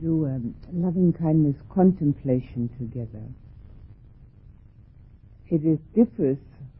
[0.00, 0.40] do a
[0.72, 3.24] loving kindness contemplation together.
[5.48, 6.38] It is, differs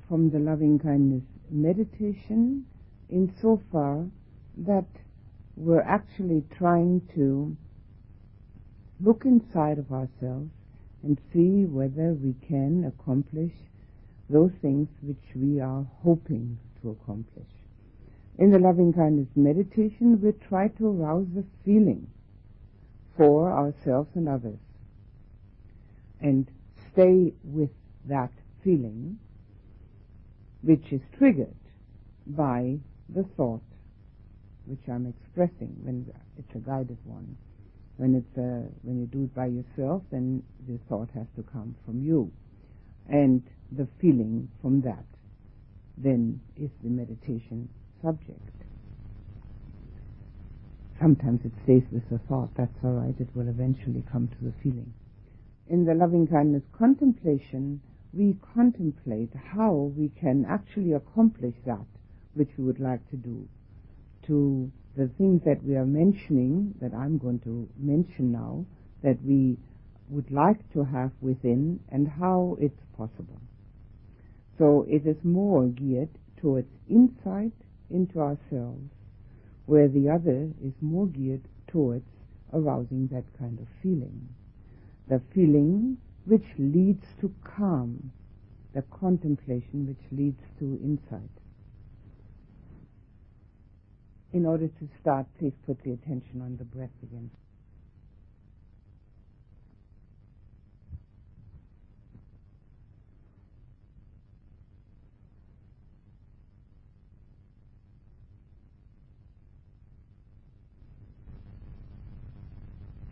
[0.09, 2.65] from the loving kindness meditation
[3.11, 4.07] insofar
[4.57, 4.87] that
[5.57, 7.57] we're actually trying to
[9.01, 10.51] look inside of ourselves
[11.03, 13.53] and see whether we can accomplish
[14.31, 17.49] those things which we are hoping to accomplish.
[18.39, 22.07] In the loving kindness meditation, we try to arouse the feeling
[23.17, 24.59] for ourselves and others
[26.21, 26.49] and
[26.93, 27.71] stay with
[28.09, 28.31] that
[28.65, 29.19] feeling
[30.63, 31.55] which is triggered
[32.27, 32.79] by
[33.15, 33.63] the thought
[34.67, 36.07] which I'm expressing when
[36.39, 37.37] it's a guided one.
[37.97, 41.75] When it's a, when you do it by yourself, then the thought has to come
[41.85, 42.33] from you,
[43.09, 45.05] and the feeling from that
[45.99, 47.69] then is the meditation
[48.03, 48.62] subject.
[51.03, 54.53] Sometimes it stays with the thought, that's all right, it will eventually come to the
[54.63, 54.95] feeling.
[55.69, 57.81] In the loving kindness contemplation,
[58.13, 61.85] we contemplate how we can actually accomplish that
[62.35, 63.49] which we would like to do.
[64.29, 68.65] To the things that we are mentioning, that I'm going to mention now,
[69.03, 69.59] that we
[70.09, 73.41] would like to have within, and how it's possible.
[74.57, 77.55] So it is more geared towards insight
[77.91, 78.89] into ourselves,
[79.67, 82.07] where the other is more geared towards
[82.53, 84.29] arousing that kind of feeling.
[85.09, 88.13] The feeling which leads to calm,
[88.75, 91.31] the contemplation which leads to insight.
[94.33, 97.31] In order to start, please put the attention on the breath again.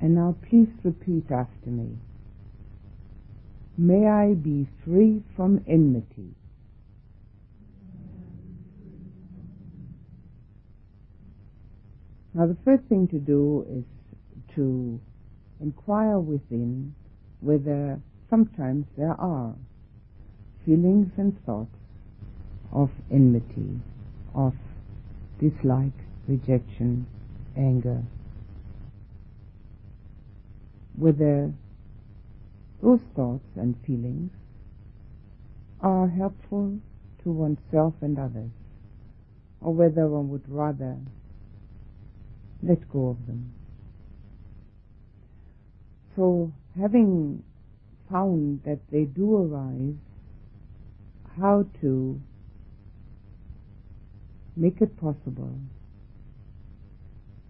[0.00, 1.98] And now please repeat after me.
[3.76, 6.34] May I be free from enmity.
[12.32, 13.84] Now the first thing to do is
[14.54, 15.00] to
[15.60, 16.94] inquire within
[17.40, 19.54] whether sometimes there are
[20.64, 21.76] feelings and thoughts
[22.72, 23.80] of enmity,
[24.34, 24.54] of
[25.40, 25.92] dislike,
[26.28, 27.06] rejection,
[27.56, 28.02] anger,
[30.96, 31.52] whether
[32.82, 34.30] those thoughts and feelings
[35.80, 36.78] are helpful
[37.22, 38.50] to oneself and others,
[39.60, 40.96] or whether one would rather
[42.62, 43.52] let go of them.
[46.16, 47.42] So, having
[48.10, 49.94] found that they do arise,
[51.40, 52.20] how to
[54.56, 55.58] make it possible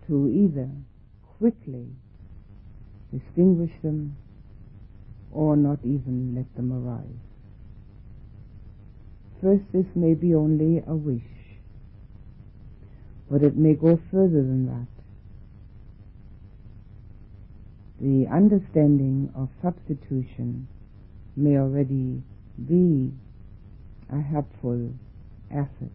[0.06, 0.68] to either
[1.38, 1.86] quickly
[3.12, 4.16] distinguish them,
[5.32, 7.06] or not even let them arise.
[9.42, 11.22] First, this may be only a wish,
[13.30, 14.86] but it may go further than that.
[18.00, 20.68] The understanding of substitution
[21.36, 22.22] may already
[22.66, 23.12] be
[24.10, 24.92] a helpful
[25.50, 25.90] asset.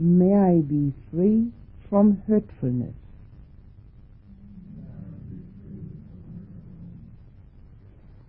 [0.00, 1.50] May I be free
[1.90, 2.94] from hurtfulness.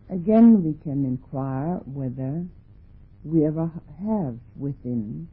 [0.09, 2.43] Again, we can inquire whether
[3.23, 3.69] we ever
[4.03, 5.27] have within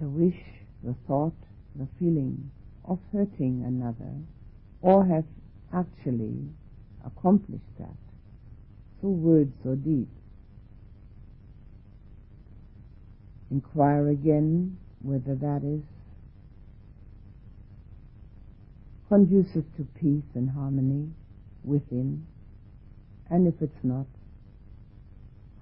[0.00, 0.42] the wish,
[0.82, 1.36] the thought,
[1.76, 2.50] the feeling
[2.84, 4.14] of hurting another,
[4.82, 5.24] or have
[5.72, 6.48] actually
[7.04, 7.94] accomplished that
[9.00, 10.15] through words or deeds.
[13.50, 15.82] Inquire again whether that is
[19.08, 21.08] conducive to peace and harmony
[21.62, 22.26] within,
[23.30, 24.06] and if it's not,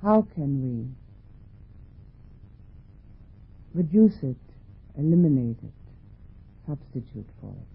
[0.03, 0.87] how can we
[3.75, 4.37] reduce it,
[4.97, 5.73] eliminate it,
[6.67, 7.74] substitute for it?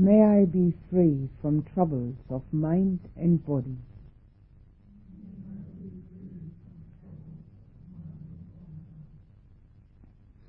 [0.00, 3.76] May I be free from troubles of mind and body.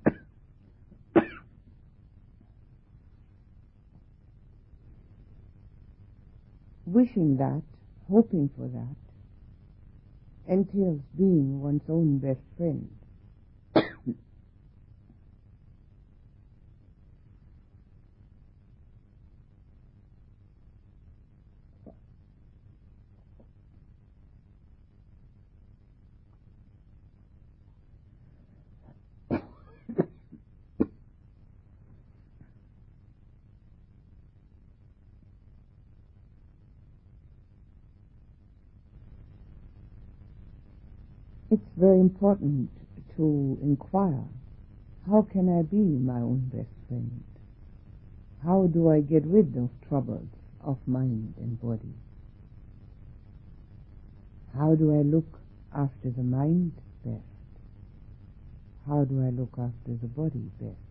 [6.86, 7.64] Wishing that,
[8.10, 8.96] hoping for that,
[10.48, 13.01] entails being one's own best friend.
[41.52, 42.70] It's very important
[43.18, 44.24] to inquire
[45.06, 47.24] how can I be my own best friend?
[48.44, 50.30] How do I get rid of troubles
[50.64, 51.94] of mind and body?
[54.56, 55.40] How do I look
[55.76, 57.22] after the mind best?
[58.88, 60.91] How do I look after the body best?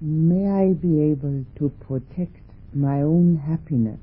[0.00, 2.42] May I be able to protect
[2.74, 4.00] my own happiness.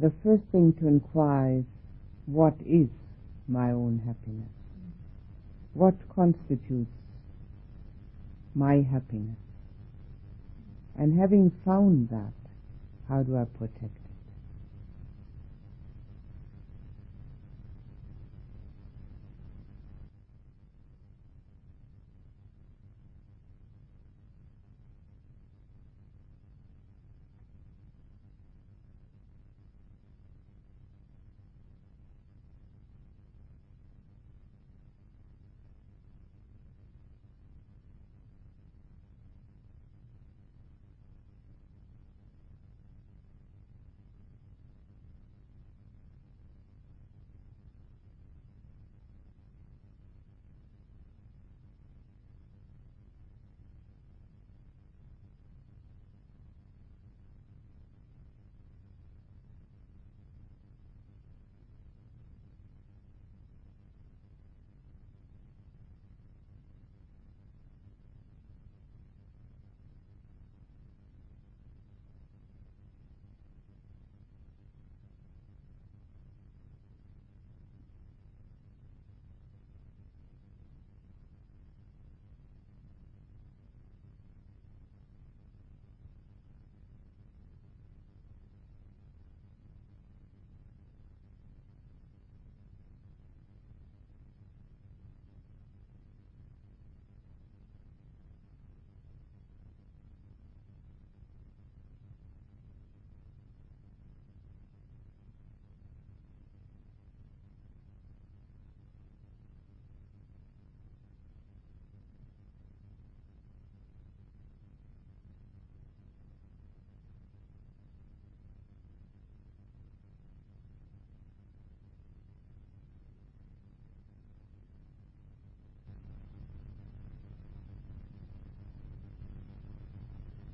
[0.00, 1.64] The first thing to inquire is
[2.26, 2.88] what is
[3.48, 4.50] my own happiness?
[5.74, 6.90] What constitutes
[8.54, 9.36] my happiness?
[10.96, 12.32] And having found that,
[13.08, 13.97] how do I protect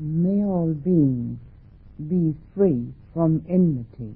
[0.07, 1.39] May all beings
[1.99, 4.13] be free from enmity.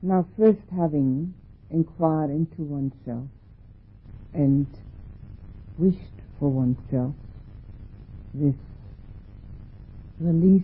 [0.00, 1.34] Now, first having
[1.70, 3.28] inquired into oneself
[4.32, 4.66] and
[5.76, 5.98] wished
[6.40, 7.14] for oneself
[8.32, 8.56] this
[10.18, 10.62] release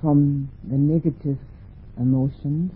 [0.00, 1.38] from the negative
[1.98, 2.72] emotions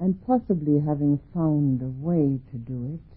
[0.00, 3.16] and possibly having found a way to do it,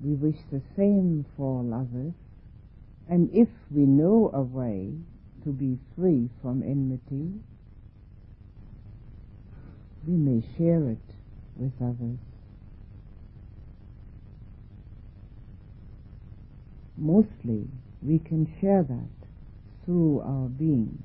[0.00, 2.14] we wish the same for all others,
[3.08, 4.90] and if we know a way
[5.44, 7.30] to be free from enmity,
[10.06, 11.14] we may share it
[11.56, 12.18] with others.
[16.96, 17.66] Mostly,
[18.02, 19.28] we can share that
[19.84, 21.02] through our being.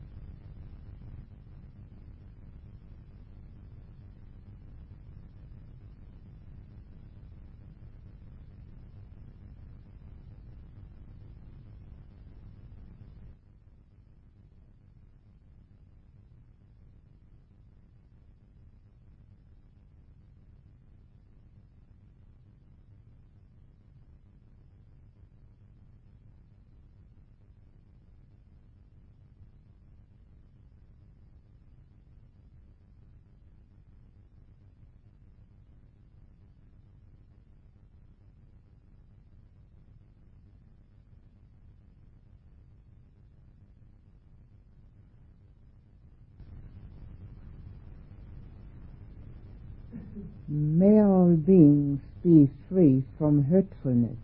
[50.48, 54.18] May all beings be free from hurtfulness.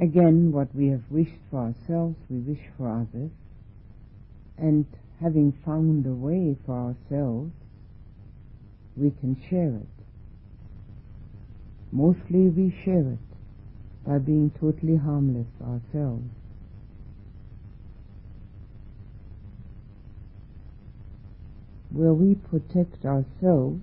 [0.00, 3.30] Again, what we have wished for ourselves, we wish for others.
[4.56, 4.86] And
[5.20, 7.50] having found a way for ourselves,
[8.96, 9.88] we can share it.
[11.90, 13.18] Mostly we share it
[14.06, 16.30] by being totally harmless ourselves.
[21.90, 23.80] Where we protect ourselves,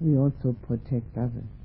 [0.00, 1.57] we also protect others.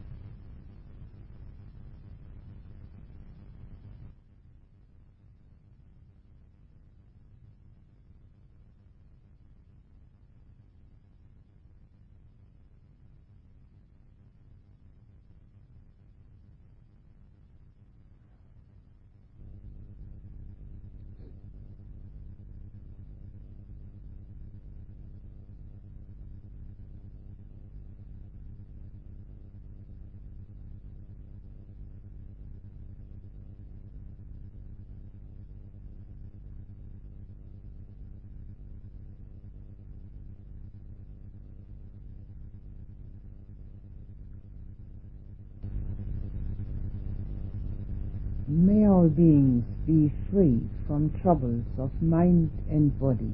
[49.16, 53.34] Beings be free from troubles of mind and body.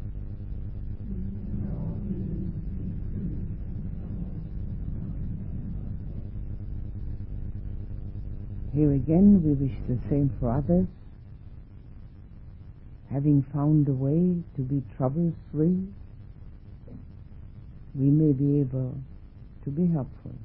[8.73, 10.87] Here again, we wish the same for others.
[13.11, 15.87] Having found a way to be trouble free,
[17.95, 18.95] we may be able
[19.63, 20.35] to be helpful.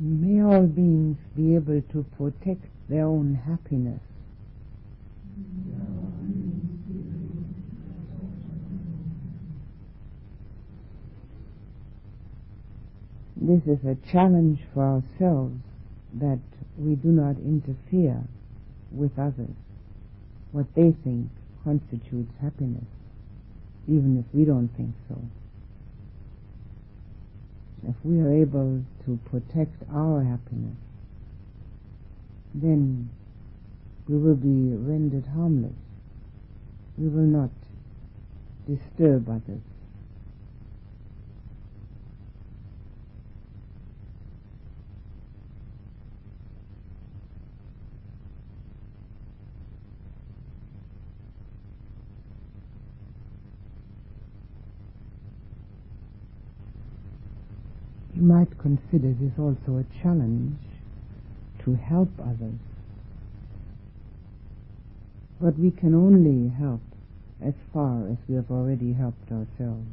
[0.00, 4.00] May all beings be able to protect their own happiness.
[13.36, 15.60] This is a challenge for ourselves
[16.18, 16.40] that
[16.78, 18.22] we do not interfere
[18.90, 19.54] with others,
[20.52, 21.28] what they think
[21.62, 22.88] constitutes happiness,
[23.86, 25.20] even if we don't think so.
[27.86, 30.76] If we are able to protect our happiness,
[32.54, 33.10] then
[34.08, 35.76] we will be rendered harmless.
[36.96, 37.50] We will not
[38.66, 39.62] disturb others.
[58.18, 60.58] You might consider this also a challenge
[61.64, 62.58] to help others.
[65.40, 66.80] But we can only help
[67.40, 69.86] as far as we have already helped ourselves.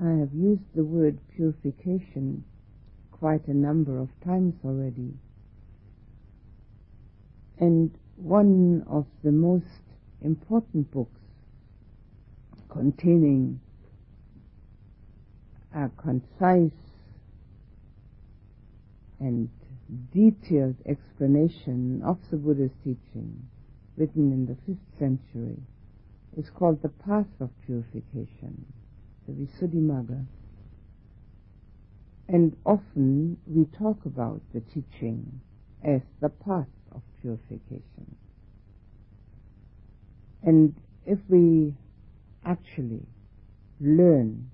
[0.00, 2.44] I have used the word purification
[3.10, 5.12] quite a number of times already.
[7.58, 9.64] And one of the most
[10.22, 11.20] important books
[12.68, 13.60] containing
[15.74, 16.70] a concise
[19.18, 19.48] and
[20.12, 23.48] detailed explanation of the Buddha's teaching,
[23.96, 25.56] written in the fifth century,
[26.36, 28.64] is called The Path of Purification
[29.28, 30.24] the Visuddhimagga.
[32.28, 35.40] And often we talk about the teaching
[35.84, 38.16] as the path of purification.
[40.42, 40.74] And
[41.06, 41.74] if we
[42.44, 43.06] actually
[43.80, 44.50] learn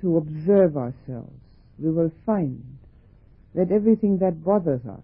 [0.00, 1.40] to observe ourselves,
[1.78, 2.78] we will find
[3.54, 5.02] that everything that bothers us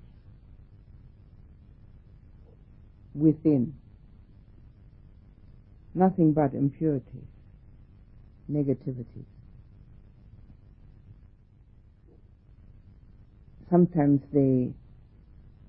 [3.15, 3.75] within
[5.99, 7.27] nothing but impurity,
[8.51, 9.25] negativity.
[13.71, 14.73] sometimes they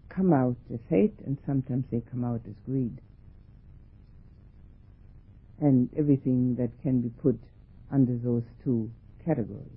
[0.09, 2.99] come out as hate and sometimes they come out as greed.
[5.59, 7.39] And everything that can be put
[7.91, 8.91] under those two
[9.25, 9.67] categories.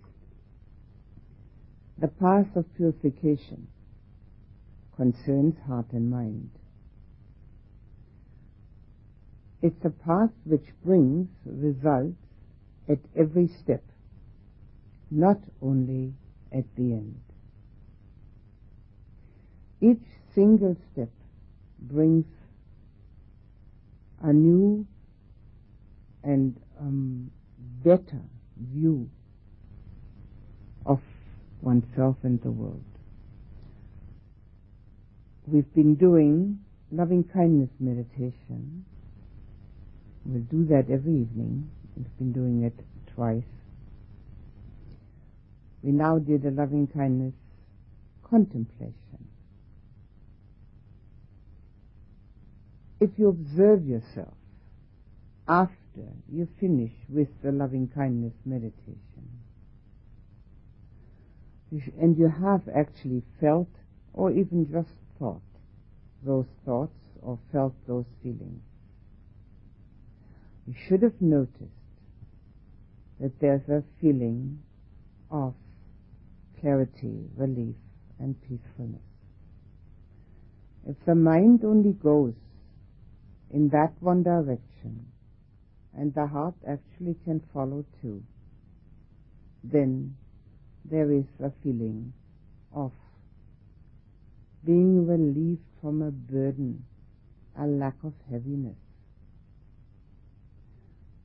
[1.99, 3.67] The path of purification
[4.97, 6.51] concerns heart and mind.
[9.63, 12.17] It's a path which brings results
[12.89, 13.85] at every step,
[15.09, 16.15] not only
[16.51, 17.21] at the end.
[19.81, 20.03] Each
[20.35, 21.11] single step
[21.81, 22.27] brings
[24.21, 24.85] a new
[26.25, 27.31] and um,
[27.85, 28.21] better
[28.57, 29.09] view
[30.87, 31.01] of
[31.61, 32.83] oneself and the world.
[35.47, 38.85] We've been doing loving kindness meditation.
[40.25, 41.71] We'll do that every evening.
[41.97, 42.79] We've been doing it
[43.15, 43.43] twice.
[45.83, 47.35] We now did a loving kindness
[48.23, 48.95] contemplation.
[53.01, 54.35] If you observe yourself
[55.49, 59.03] after you finish with the loving kindness meditation,
[62.01, 63.69] and you have actually felt
[64.13, 65.41] or even just thought
[66.25, 68.63] those thoughts or felt those feelings,
[70.67, 71.59] you should have noticed
[73.21, 74.63] that there's a feeling
[75.31, 75.55] of
[76.61, 77.75] clarity, relief,
[78.19, 79.03] and peacefulness.
[80.87, 82.35] If the mind only goes
[83.51, 85.07] in that one direction,
[85.97, 88.23] and the heart actually can follow too,
[89.63, 90.17] then
[90.85, 92.13] there is a feeling
[92.75, 92.93] of
[94.65, 96.85] being relieved from a burden,
[97.59, 98.77] a lack of heaviness.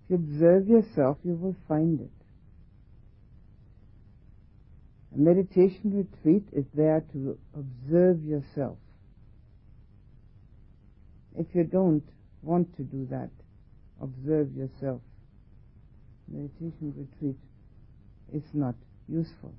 [0.10, 2.12] If you observe yourself, you will find it.
[5.13, 8.78] A meditation retreat is there to observe yourself.
[11.38, 12.04] If you don't
[12.41, 13.30] want to do that,
[14.02, 15.02] observe yourself.
[16.30, 17.38] Meditation retreat
[18.34, 18.76] is not
[19.08, 19.54] useful.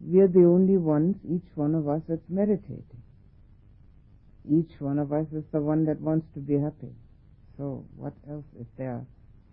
[0.00, 3.02] We are the only ones, each one of us, that's meditating.
[4.50, 6.94] Each one of us is the one that wants to be happy.
[7.58, 9.04] So what else is there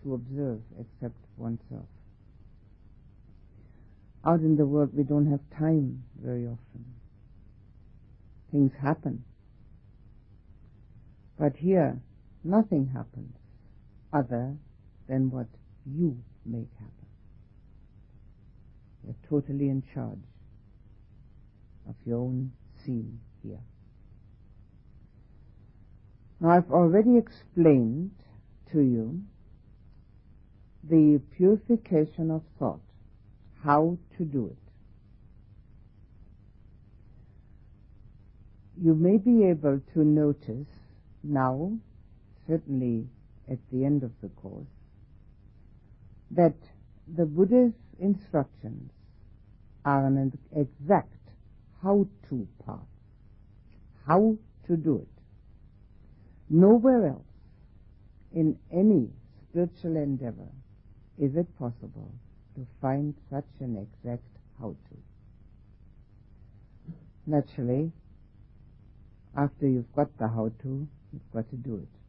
[0.03, 1.88] to observe except oneself?
[4.25, 6.86] Out in the world we don't have time very often.
[8.51, 9.23] Things happen.
[11.38, 11.99] But here
[12.43, 13.36] nothing happens
[14.13, 14.55] other
[15.10, 15.47] than what
[15.86, 16.91] you make happen.
[19.03, 20.23] You're totally in charge
[21.89, 22.53] of your own
[22.84, 23.60] scene here.
[26.45, 28.12] Now I've already explained
[28.71, 29.23] to you
[30.84, 32.84] the purification of thought,
[33.63, 34.58] how to do it.
[38.79, 40.67] You may be able to notice
[41.23, 41.79] now,
[42.47, 43.08] certainly
[43.49, 44.67] at the end of the course,
[46.29, 46.58] that
[47.08, 48.91] the Buddha's instructions
[49.84, 51.17] are an exact
[51.81, 52.86] how-to path,
[54.05, 55.14] how to do it.
[56.49, 57.25] Nowhere else
[58.34, 59.10] in any
[59.49, 60.51] spiritual endeavor
[61.17, 62.12] is it possible
[62.55, 64.23] to find such an exact
[64.60, 64.97] how-to.
[67.25, 67.91] Naturally,
[69.36, 71.99] after you've got the how-to, you've got to do it.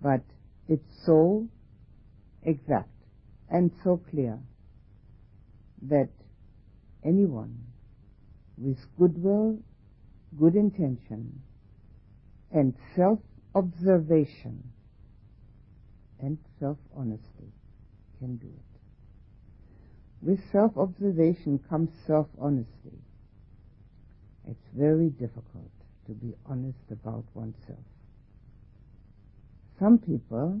[0.00, 0.22] But
[0.68, 1.48] it's so
[2.42, 2.90] exact
[3.48, 4.38] and so clear
[5.82, 6.10] that
[7.04, 7.58] anyone
[8.58, 9.58] with goodwill,
[10.38, 11.40] good intention,
[12.52, 14.62] and self-observation
[16.20, 17.52] and self-honesty
[18.18, 18.78] can do it.
[20.22, 22.98] With self-observation comes self-honesty.
[24.48, 25.70] It's very difficult
[26.06, 27.84] to be honest about oneself.
[29.78, 30.60] Some people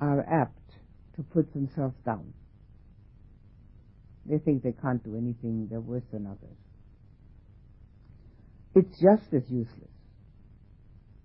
[0.00, 0.70] are apt
[1.16, 2.32] to put themselves down.
[4.24, 6.56] They think they can't do anything, they're worse than others.
[8.74, 9.93] It's just as useless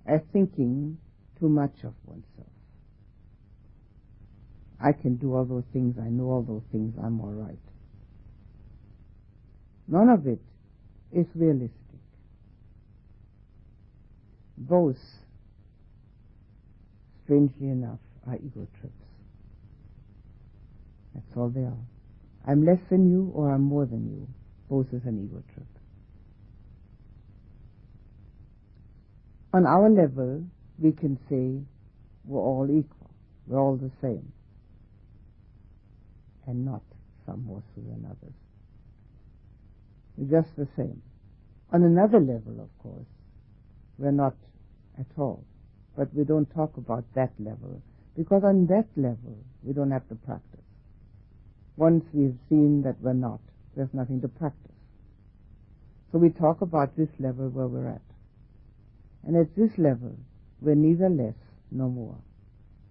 [0.10, 0.98] as thinking
[1.40, 2.48] too much of oneself.
[4.82, 7.60] I can do all those things, I know all those things, I'm all right.
[9.88, 10.40] None of it
[11.12, 11.76] is realistic.
[14.58, 14.98] Both,
[17.24, 18.94] strangely enough, are ego trips.
[21.14, 21.86] That's all they are.
[22.48, 24.28] I'm less than you or I'm more than you.
[24.70, 25.68] Both is an ego trip.
[29.54, 30.44] On our level,
[30.78, 31.66] we can say
[32.26, 33.10] we're all equal.
[33.48, 34.32] We're all the same.
[36.46, 36.82] And not
[37.26, 38.34] some more so than others.
[40.18, 41.02] We're just the same.
[41.72, 43.08] On another level, of course,
[43.98, 44.36] we're not
[45.00, 45.44] at all.
[45.98, 47.82] But we don't talk about that level
[48.16, 50.60] because on that level we don't have to practice.
[51.76, 53.40] Once we've seen that we're not,
[53.76, 54.72] there's nothing to practice.
[56.12, 58.09] So we talk about this level where we're at.
[59.26, 60.16] And at this level,
[60.62, 61.36] we're neither less
[61.72, 62.18] nor more.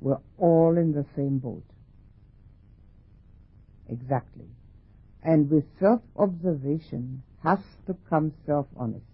[0.00, 1.64] We're all in the same boat.
[3.88, 4.46] Exactly.
[5.22, 9.04] And with self-observation has to come self-honesty.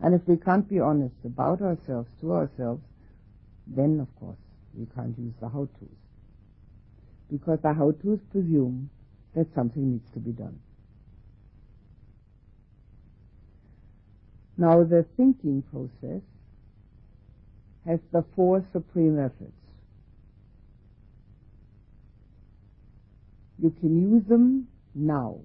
[0.00, 2.82] And if we can't be honest about ourselves to ourselves,
[3.66, 4.38] then of course
[4.74, 5.88] we can't use the how-tos.
[7.30, 8.90] Because the how-tos presume
[9.34, 10.58] that something needs to be done.
[14.56, 16.22] Now the thinking process
[17.86, 19.52] has the four supreme efforts.
[23.58, 25.38] You can use them now,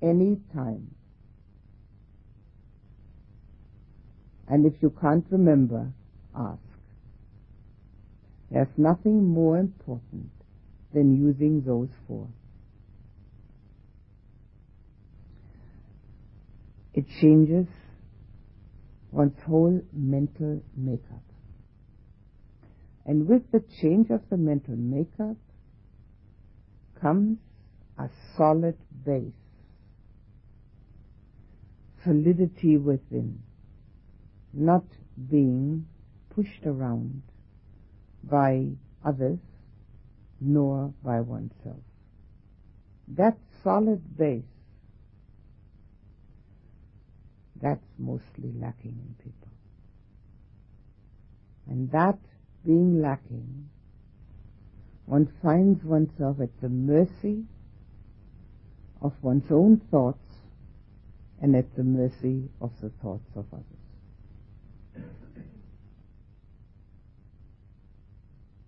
[0.00, 0.94] any time.
[4.46, 5.92] And if you can't remember,
[6.34, 6.58] ask.
[8.50, 10.30] There's nothing more important
[10.94, 12.28] than using those four.
[16.94, 17.66] It changes
[19.10, 21.22] one's whole mental makeup.
[23.06, 25.36] And with the change of the mental makeup
[27.00, 27.38] comes
[27.98, 29.32] a solid base,
[32.04, 33.40] solidity within,
[34.52, 34.84] not
[35.30, 35.86] being
[36.30, 37.22] pushed around
[38.22, 38.68] by
[39.04, 39.38] others
[40.40, 41.80] nor by oneself.
[43.08, 44.44] That solid base
[47.60, 49.48] that's mostly lacking in people.
[51.68, 52.18] And that
[52.64, 53.68] being lacking,
[55.06, 57.44] one finds oneself at the mercy
[59.00, 60.18] of one's own thoughts
[61.40, 63.64] and at the mercy of the thoughts of others.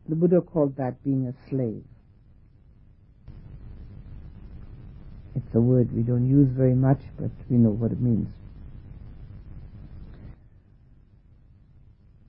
[0.09, 1.85] The Buddha called that being a slave.
[5.37, 8.29] It's a word we don't use very much, but we know what it means.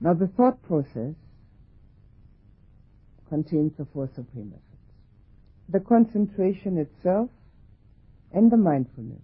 [0.02, 1.14] Now the thought process
[3.28, 4.92] contains the four supreme efforts.
[5.68, 7.30] The concentration itself
[8.32, 9.22] and the mindfulness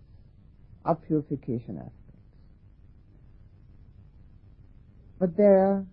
[0.84, 1.94] are purification aspects.
[5.18, 5.84] But there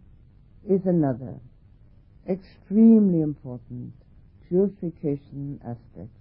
[0.70, 1.40] is another
[2.30, 3.94] extremely important
[4.48, 6.12] purification aspect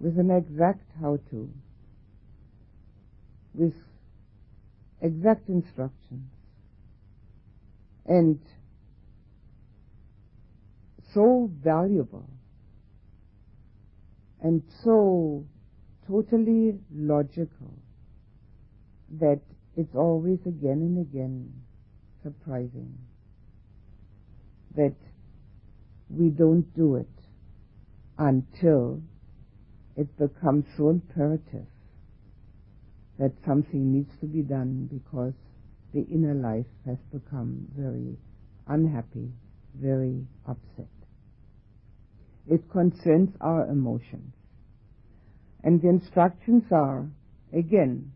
[0.00, 1.48] with an exact how-to,
[3.54, 3.74] with
[5.00, 6.31] exact instructions
[8.06, 8.38] and
[11.14, 12.28] so valuable
[14.42, 15.44] and so
[16.08, 17.74] totally logical
[19.20, 19.40] that
[19.76, 21.52] it's always again and again
[22.22, 22.98] surprising
[24.76, 24.94] that
[26.08, 27.06] we don't do it
[28.18, 29.00] until
[29.96, 31.66] it becomes so imperative
[33.18, 35.34] that something needs to be done because
[35.92, 38.16] the inner life has become very
[38.66, 39.28] unhappy,
[39.74, 40.88] very upset.
[42.50, 44.32] It concerns our emotions.
[45.62, 47.06] And the instructions are,
[47.52, 48.12] again,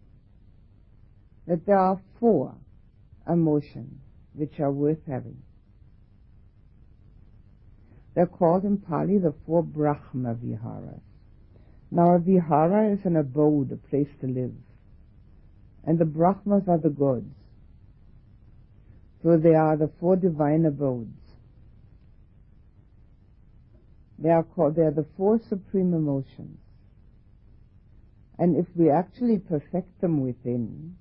[1.47, 2.55] that there are four
[3.29, 4.01] emotions
[4.35, 5.39] which are worth having.
[8.15, 11.03] They're called in Pali the four Brahma Viharas.
[11.91, 14.55] Now a Vihara is an abode, a place to live.
[15.85, 17.33] And the Brahmas are the gods.
[19.27, 21.35] So they are the four divine abodes.
[24.21, 26.59] They are called, they are the four supreme emotions.
[28.39, 30.97] And if we actually perfect them within,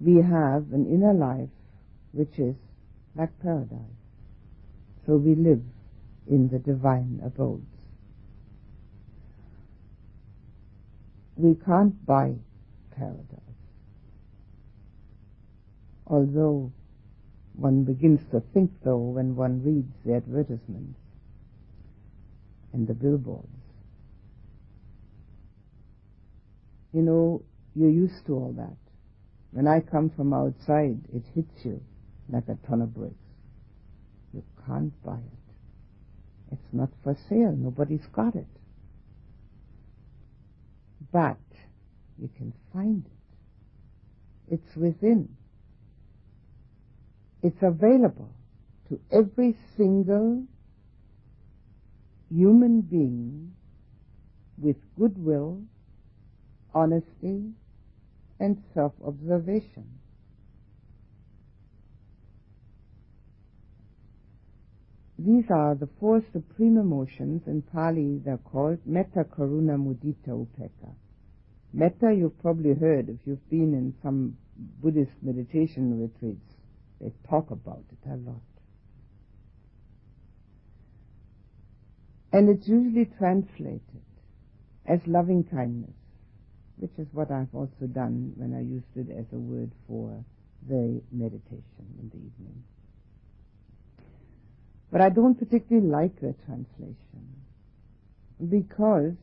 [0.00, 1.54] we have an inner life
[2.10, 2.56] which is
[3.14, 3.78] like paradise.
[5.06, 5.62] So we live
[6.26, 7.84] in the divine abodes.
[11.36, 12.34] We can't buy
[12.96, 13.41] paradise
[16.12, 16.70] although
[17.54, 20.98] one begins to think though when one reads the advertisements
[22.72, 23.48] and the billboards.
[26.92, 27.42] You know,
[27.74, 28.76] you're used to all that.
[29.52, 31.80] When I come from outside, it hits you
[32.28, 33.14] like a ton of bricks.
[34.34, 36.52] You can't buy it.
[36.52, 37.54] It's not for sale.
[37.56, 38.46] Nobody's got it.
[41.10, 41.38] But
[42.18, 44.54] you can find it.
[44.54, 45.28] It's within.
[47.42, 48.32] It's available
[48.88, 50.44] to every single
[52.30, 53.52] human being
[54.58, 55.62] with goodwill,
[56.74, 57.50] honesty,
[58.38, 59.86] and self-observation.
[65.18, 67.42] These are the four supreme emotions.
[67.46, 70.94] In Pali, they're called Metta, Karuna, Mudita, Upekkha.
[71.72, 74.36] Metta, you've probably heard if you've been in some
[74.82, 76.51] Buddhist meditation retreats.
[77.02, 78.40] They talk about it a lot.
[82.32, 83.82] And it's usually translated
[84.86, 85.96] as loving kindness,
[86.76, 90.24] which is what I've also done when I used it as a word for
[90.68, 92.62] the meditation in the evening.
[94.92, 96.96] But I don't particularly like the translation
[98.48, 99.14] because,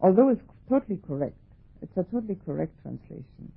[0.00, 1.36] although it's totally correct,
[1.82, 3.52] it's a totally correct translation,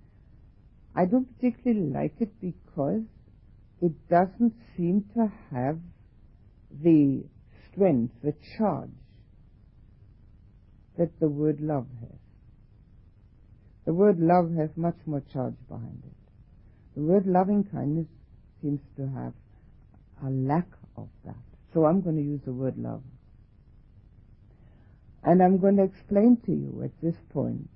[0.96, 3.04] I don't particularly like it because
[3.82, 5.80] it doesn't seem to have
[6.84, 7.24] the
[7.72, 8.90] strength, the charge
[10.98, 12.20] that the word love has.
[13.86, 16.22] The word love has much more charge behind it.
[16.96, 18.08] The word loving kindness
[18.62, 19.34] seems to have
[20.24, 21.36] a lack of that.
[21.74, 23.02] So I'm going to use the word love.
[25.24, 27.70] And I'm going to explain to you at this point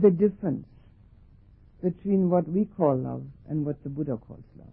[0.00, 0.66] the difference
[1.82, 4.68] between what we call love and what the Buddha calls love.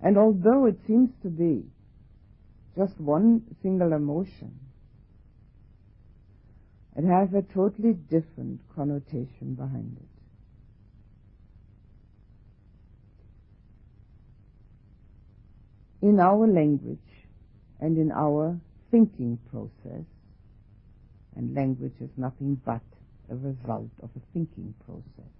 [0.00, 1.64] And although it seems to be
[2.76, 4.58] just one single emotion,
[6.96, 10.08] it has a totally different connotation behind it.
[16.00, 16.98] in our language
[17.80, 18.58] and in our
[18.90, 20.04] thinking process,
[21.38, 22.82] and language is nothing but
[23.30, 25.32] a result of a thinking process.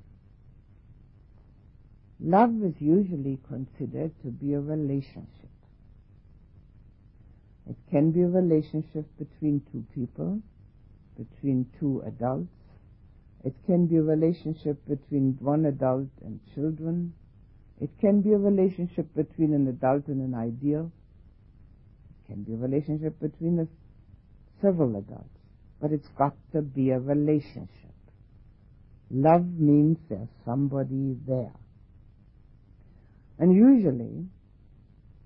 [2.20, 5.50] Love is usually considered to be a relationship.
[7.68, 10.40] It can be a relationship between two people,
[11.18, 12.48] between two adults.
[13.44, 17.12] It can be a relationship between one adult and children,
[17.80, 20.90] it can be a relationship between an adult and an ideal.
[22.10, 23.68] It can be a relationship between a,
[24.60, 25.37] several adults.
[25.80, 27.70] But it's got to be a relationship.
[29.10, 31.52] Love means there's somebody there.
[33.38, 34.26] And usually,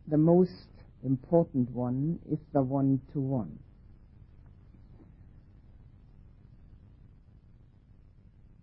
[0.06, 0.68] the most
[1.04, 3.58] important one is the one-to-one.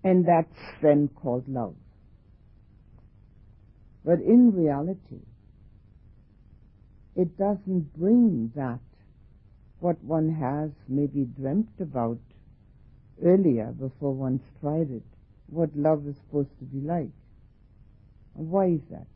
[0.04, 1.76] And that's then called love.
[4.06, 5.26] But in reality,
[7.16, 8.80] it doesn't bring that
[9.80, 12.20] what one has maybe dreamt about
[13.24, 15.04] earlier before one's tried it,
[15.48, 17.12] what love is supposed to be like.
[18.38, 19.08] And why is that?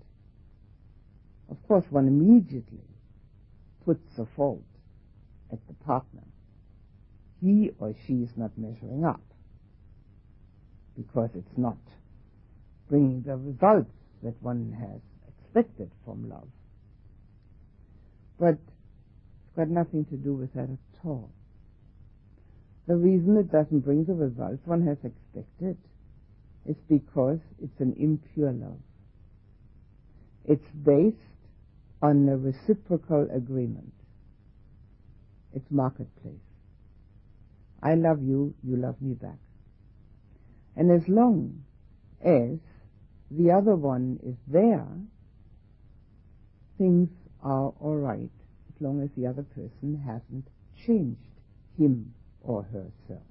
[1.50, 2.88] Of course, one immediately
[3.86, 4.64] puts the fault
[5.52, 6.24] at the partner.
[7.42, 9.22] He or she is not measuring up
[10.96, 11.78] because it's not
[12.90, 13.92] bringing the results
[14.24, 16.48] that one has expected from love.
[18.40, 18.58] But
[19.56, 21.30] got nothing to do with that at all.
[22.88, 25.78] The reason it doesn't bring the results one has expected
[26.66, 28.80] is because it's an impure love.
[30.46, 31.18] It's based
[32.02, 33.94] on a reciprocal agreement.
[35.54, 36.36] It's marketplace.
[37.82, 39.38] I love you, you love me back.
[40.76, 41.64] And as long
[42.22, 42.58] as
[43.30, 44.88] the other one is there,
[46.78, 47.10] things
[47.42, 48.30] are all right
[48.84, 50.46] long as the other person hasn't
[50.86, 51.40] changed
[51.78, 53.24] him or herself.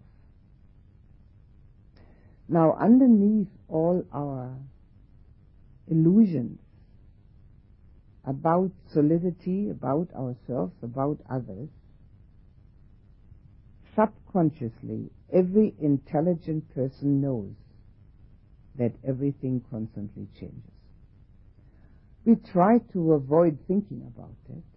[2.48, 4.56] Now, underneath all our
[5.88, 6.58] illusions
[8.24, 11.68] about solidity, about ourselves, about others,
[13.94, 17.52] subconsciously, every intelligent person knows
[18.76, 20.72] that everything constantly changes.
[22.24, 24.71] We try to avoid thinking about it.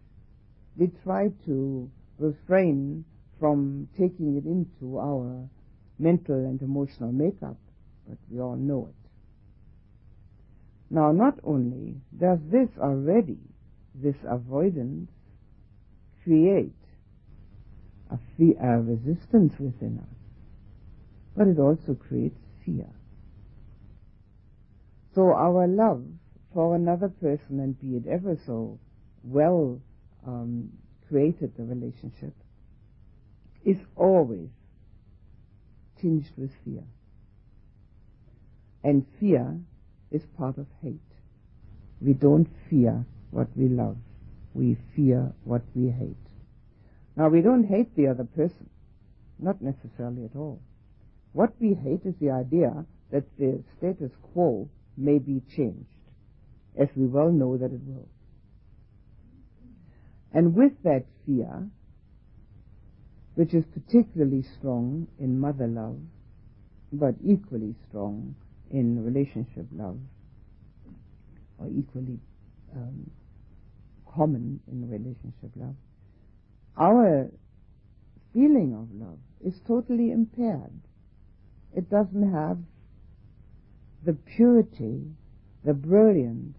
[0.78, 3.06] We try to refrain
[3.40, 5.48] from taking it into our
[5.98, 7.58] mental and emotional makeup,
[8.08, 9.10] but we all know it.
[10.90, 13.40] Now, not only does this already,
[13.94, 15.10] this avoidance,
[16.24, 16.74] create
[18.10, 20.18] a, fear, a resistance within us,
[21.36, 22.90] but it also creates fear.
[25.14, 26.04] So our love
[26.54, 28.80] for another person, and be it ever so
[29.24, 29.82] well
[30.26, 30.70] um,
[31.08, 32.34] created, the relationship,
[33.64, 34.50] is always
[36.00, 36.84] tinged with fear.
[38.84, 39.60] And fear
[40.12, 41.00] is part of hate.
[42.02, 43.98] we don't fear what we love.
[44.54, 46.16] We fear what we hate.
[47.16, 48.70] Now, we don't hate the other person.
[49.40, 50.62] Not necessarily at all.
[51.34, 55.90] What we hate is the idea that the status quo may be changed,
[56.78, 58.08] as we well know that it will.
[60.36, 61.70] And with that fear,
[63.36, 65.98] which is particularly strong in mother love,
[66.92, 68.36] but equally strong
[68.70, 69.98] in relationship love,
[71.58, 72.20] or equally
[72.76, 73.10] um,
[74.14, 75.76] common in relationship love,
[76.78, 77.32] our
[78.34, 80.82] feeling of love is totally impaired.
[81.74, 82.58] It doesn't have
[84.04, 85.02] the purity,
[85.64, 86.58] the brilliance,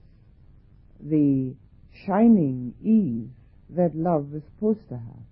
[0.99, 1.55] the
[2.07, 3.29] shining ease
[3.71, 5.23] that love is supposed to have.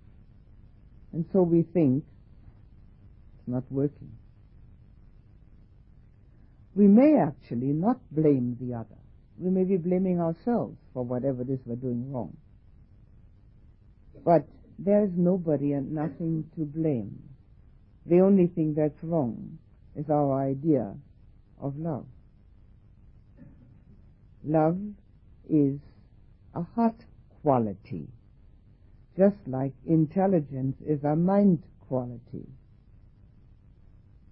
[1.13, 2.03] And so we think
[3.39, 4.11] it's not working.
[6.75, 8.99] We may actually not blame the other.
[9.37, 12.35] We may be blaming ourselves for whatever it is we're doing wrong.
[14.25, 14.45] But
[14.77, 17.17] there's nobody and nothing to blame.
[18.05, 19.57] The only thing that's wrong
[19.95, 20.93] is our idea
[21.61, 22.05] of love.
[24.43, 24.77] Love
[25.49, 25.79] is
[26.53, 27.05] a heart
[27.41, 28.07] quality,
[29.17, 32.47] just like intelligence is a mind quality.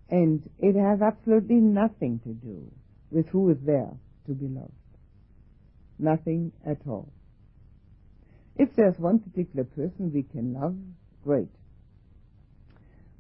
[0.10, 2.72] And it has absolutely nothing to do
[3.10, 3.92] with who is there
[4.28, 4.72] to be loved.
[5.98, 7.12] Nothing at all.
[8.56, 10.76] If there's one particular person we can love,
[11.24, 11.50] great.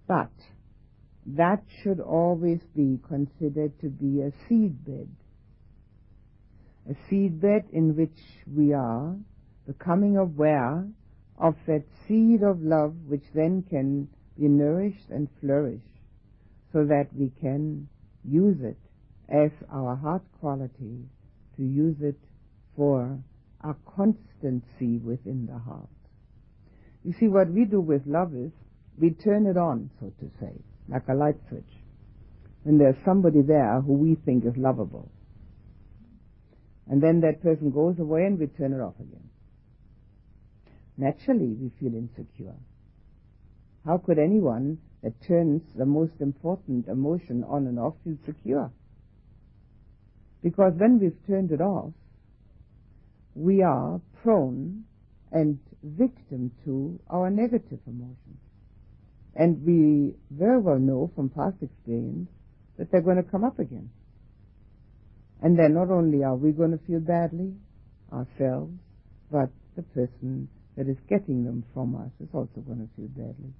[0.07, 0.32] But
[1.26, 5.07] that should always be considered to be a seedbed.
[6.89, 8.20] A seedbed in which
[8.53, 9.16] we are
[9.66, 10.86] becoming aware
[11.43, 14.07] of that seed of love which then can
[14.39, 15.83] be nourished and flourish
[16.71, 17.87] so that we can
[18.23, 18.77] use it
[19.27, 21.03] as our heart quality,
[21.57, 22.17] to use it
[22.77, 23.19] for
[23.61, 25.89] a constancy within the heart.
[27.03, 28.51] You see, what we do with love is
[28.97, 30.53] we turn it on, so to say,
[30.87, 31.63] like a light switch.
[32.63, 35.11] When there's somebody there who we think is lovable.
[36.89, 39.29] And then that person goes away and we turn it off again.
[40.97, 42.55] Naturally, we feel insecure.
[43.85, 48.71] How could anyone that turns the most important emotion on and off feel secure?
[50.41, 51.91] Because when we've turned it off,
[53.35, 54.83] we are prone
[55.31, 58.39] and victim to our negative emotions.
[59.35, 62.29] And we very well know from past experience
[62.77, 63.89] that they're going to come up again.
[65.41, 67.53] And then not only are we going to feel badly
[68.11, 68.73] ourselves,
[69.31, 70.47] but the person
[70.78, 73.53] that is getting them from us is also going to feel badly.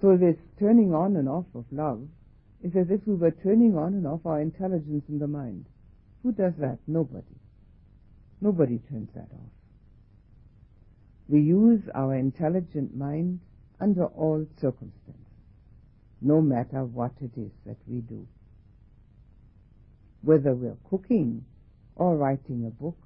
[0.00, 2.06] So this turning on and off of love
[2.62, 5.66] is as if we were turning on and off our intelligence in the mind.
[6.22, 6.78] Who does that?
[6.86, 7.36] Nobody.
[8.40, 9.52] Nobody turns that off.
[11.28, 13.40] We use our intelligent mind
[13.80, 15.14] under all circumstances,
[16.20, 18.26] no matter what it is that we do.
[20.22, 21.44] Whether we're cooking
[21.96, 22.96] or writing a book,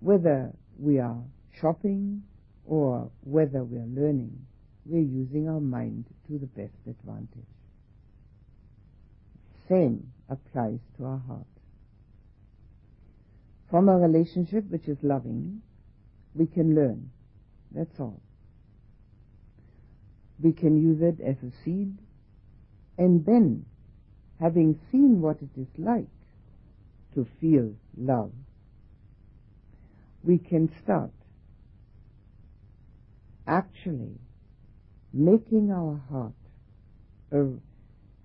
[0.00, 1.22] whether we are
[1.60, 2.22] shopping
[2.64, 4.46] or whether we're learning,
[4.84, 7.28] we're using our mind to the best advantage.
[9.68, 11.46] Same applies to our heart.
[13.70, 15.62] From a relationship which is loving,
[16.34, 17.10] we can learn.
[17.72, 18.20] That's all.
[20.40, 21.98] We can use it as a seed,
[22.98, 23.64] and then,
[24.40, 26.06] having seen what it is like
[27.14, 28.32] to feel love,
[30.22, 31.10] we can start
[33.46, 34.18] actually
[35.12, 36.32] making our heart
[37.32, 37.44] a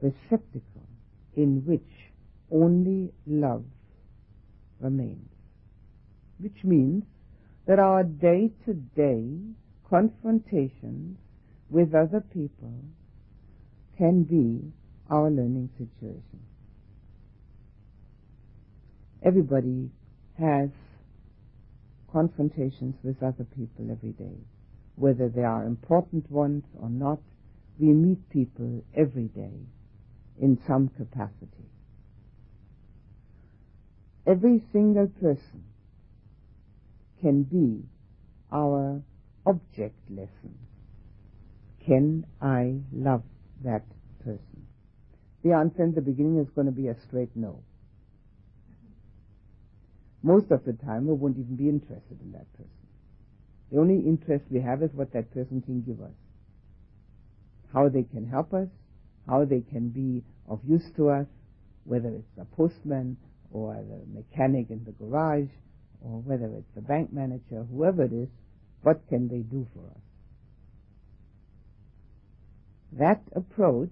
[0.02, 0.88] receptacle
[1.36, 2.12] in which
[2.52, 3.64] only love
[4.80, 5.32] remains
[6.42, 7.04] which means
[7.68, 9.30] that our day-to-day
[9.90, 11.18] confrontations
[11.70, 12.74] with other people
[13.98, 14.72] can be
[15.10, 16.42] our learning situation.
[19.24, 19.92] Everybody
[20.40, 20.70] has
[22.12, 24.38] confrontations with other people every day.
[25.02, 27.18] Whether they are important ones or not,
[27.80, 29.66] we meet people every day
[30.40, 31.66] in some capacity.
[34.28, 35.64] Every single person
[37.20, 37.82] can be
[38.52, 39.02] our
[39.48, 40.56] object lesson.
[41.84, 43.24] Can I love
[43.64, 43.86] that
[44.24, 44.68] person?
[45.44, 47.64] The answer in the beginning is going to be a straight no.
[50.22, 52.81] Most of the time, we won't even be interested in that person.
[53.72, 56.16] The only interest we have is what that person can give us.
[57.74, 58.68] How they can help us,
[59.28, 61.28] how they can be of use to us,
[61.86, 63.18] whether it's a postman
[63.52, 65.48] or the mechanic in the garage,
[66.02, 68.28] or whether it's the bank manager, whoever it is,
[68.82, 70.02] what can they do for us?
[72.94, 73.90] That approach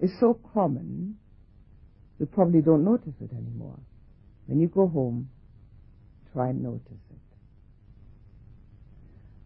[0.00, 1.16] is so common,
[2.18, 3.78] you probably don't notice it anymore.
[4.46, 5.30] When you go home,
[6.32, 7.03] try and notice.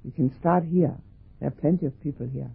[0.04, 0.96] You can start here.
[1.40, 2.50] There are plenty of people here.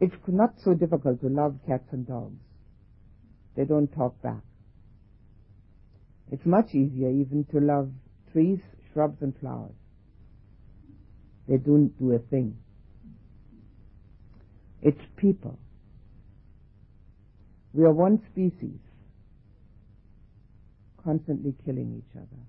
[0.00, 2.40] It's not so difficult to love cats and dogs.
[3.56, 4.42] They don't talk back.
[6.32, 7.90] It's much easier even to love
[8.32, 8.58] trees,
[8.92, 9.74] shrubs, and flowers.
[11.46, 12.56] They don't do a thing.
[14.80, 15.58] It's people.
[17.72, 18.80] We are one species,
[21.04, 22.42] constantly killing each other.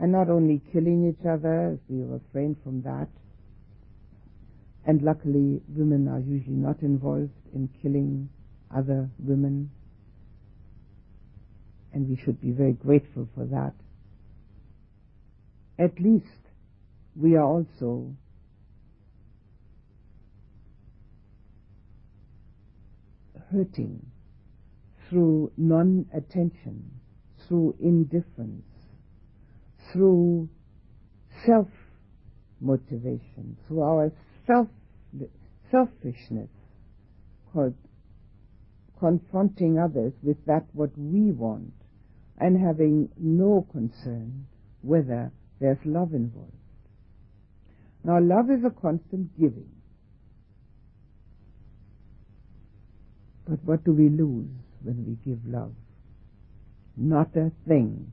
[0.00, 3.08] And not only killing each other, if we refrain from that,
[4.84, 8.28] and luckily women are usually not involved in killing
[8.74, 9.70] other women,
[11.92, 13.74] and we should be very grateful for that.
[15.78, 16.26] At least
[17.14, 18.14] we are also
[23.52, 24.06] hurting
[25.08, 26.90] through non-attention,
[27.46, 28.64] through indifference,
[29.92, 30.48] through
[31.46, 34.12] self-motivation, through our
[34.46, 34.68] self
[35.70, 36.48] selfishness,
[38.98, 41.72] confronting others with that what we want
[42.38, 44.46] and having no concern
[44.82, 46.52] whether there's love involved.
[48.04, 49.70] Now love is a constant giving.
[53.48, 54.48] But what do we lose
[54.82, 55.72] when we give love?
[56.96, 58.12] Not a thing.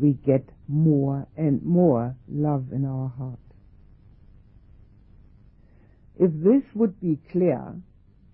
[0.00, 3.38] We get more and more love in our heart.
[6.18, 7.74] If this would be clear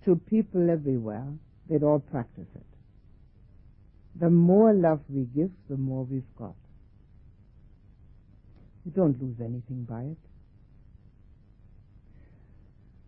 [0.04, 1.26] to people everywhere,
[1.68, 2.66] they'd all practice it.
[4.18, 6.54] The more love we give, the more we've got.
[8.84, 10.18] We don't lose anything by it.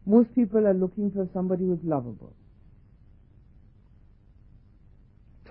[0.05, 2.35] Most people are looking for somebody who's lovable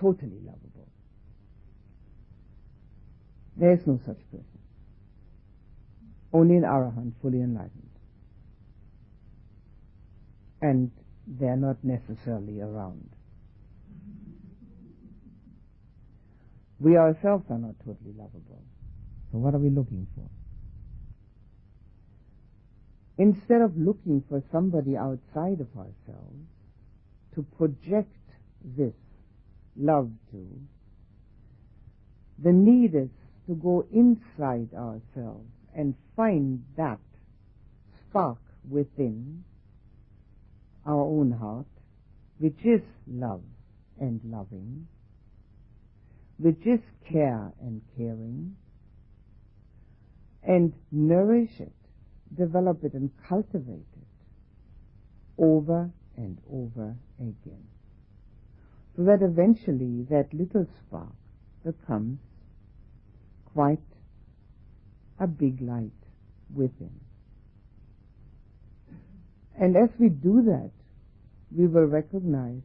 [0.00, 0.88] totally lovable.
[3.58, 4.44] There is no such person.
[6.32, 7.90] Only an arahant, fully enlightened.
[10.60, 10.90] And
[11.26, 13.10] they're not necessarily around.
[16.80, 18.62] We ourselves are not totally lovable.
[19.32, 20.28] So what are we looking for?
[23.20, 26.46] Instead of looking for somebody outside of ourselves
[27.34, 28.14] to project
[28.64, 28.94] this
[29.76, 30.46] love to.
[32.42, 33.08] The need is
[33.48, 37.00] to go inside ourselves and find that
[38.02, 38.38] spark
[38.68, 39.42] within
[40.86, 41.66] our own heart,
[42.38, 43.42] which is love
[43.98, 44.86] and loving,
[46.36, 46.80] which is
[47.10, 48.54] care and caring,
[50.42, 51.72] and nourish it,
[52.36, 54.08] develop it and cultivate it
[55.38, 57.64] over and over again.
[58.94, 61.14] So that eventually that little spark
[61.64, 62.18] becomes
[63.58, 63.80] quite
[65.18, 65.90] a big light
[66.54, 66.92] within.
[69.60, 70.70] And as we do that,
[71.50, 72.62] we will recognize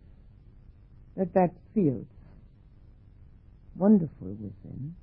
[1.17, 2.05] that that feels
[3.75, 4.93] wonderful within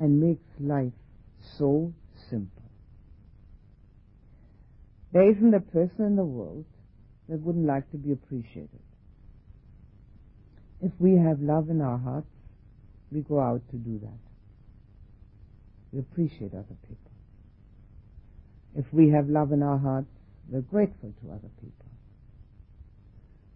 [0.00, 0.94] and makes life
[1.58, 1.92] so
[2.30, 2.62] simple.
[5.12, 6.64] There isn't a person in the world
[7.28, 8.80] that wouldn't like to be appreciated.
[10.80, 12.32] If we have love in our hearts,
[13.12, 14.29] we go out to do that.
[15.92, 17.10] We appreciate other people.
[18.76, 20.10] If we have love in our hearts,
[20.48, 21.86] we're grateful to other people.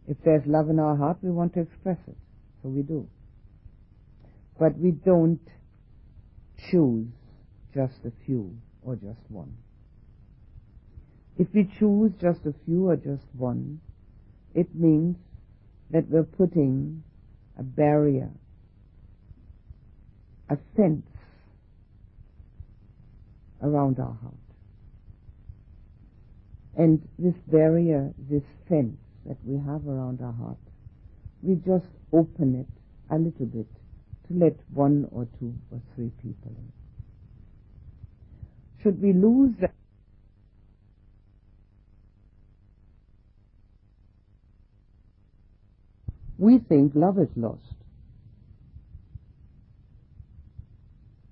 [0.07, 2.16] If there's love in our heart, we want to express it.
[2.62, 3.09] So we do.
[4.59, 5.41] But we don't
[6.70, 7.09] choose
[7.72, 9.57] just a few or just one.
[11.39, 13.80] If we choose just a few or just one,
[14.55, 15.16] it means
[15.91, 17.03] that we're putting
[17.59, 18.30] a barrier,
[20.49, 21.07] a fence
[23.65, 24.35] around our heart.
[26.77, 28.97] And this barrier, this fence
[29.27, 30.59] that we have around our heart,
[31.43, 33.67] we just open it a little bit
[34.29, 36.73] to let one or two or three people in.
[38.83, 39.75] Should we lose that?
[46.45, 47.61] we think love is lost.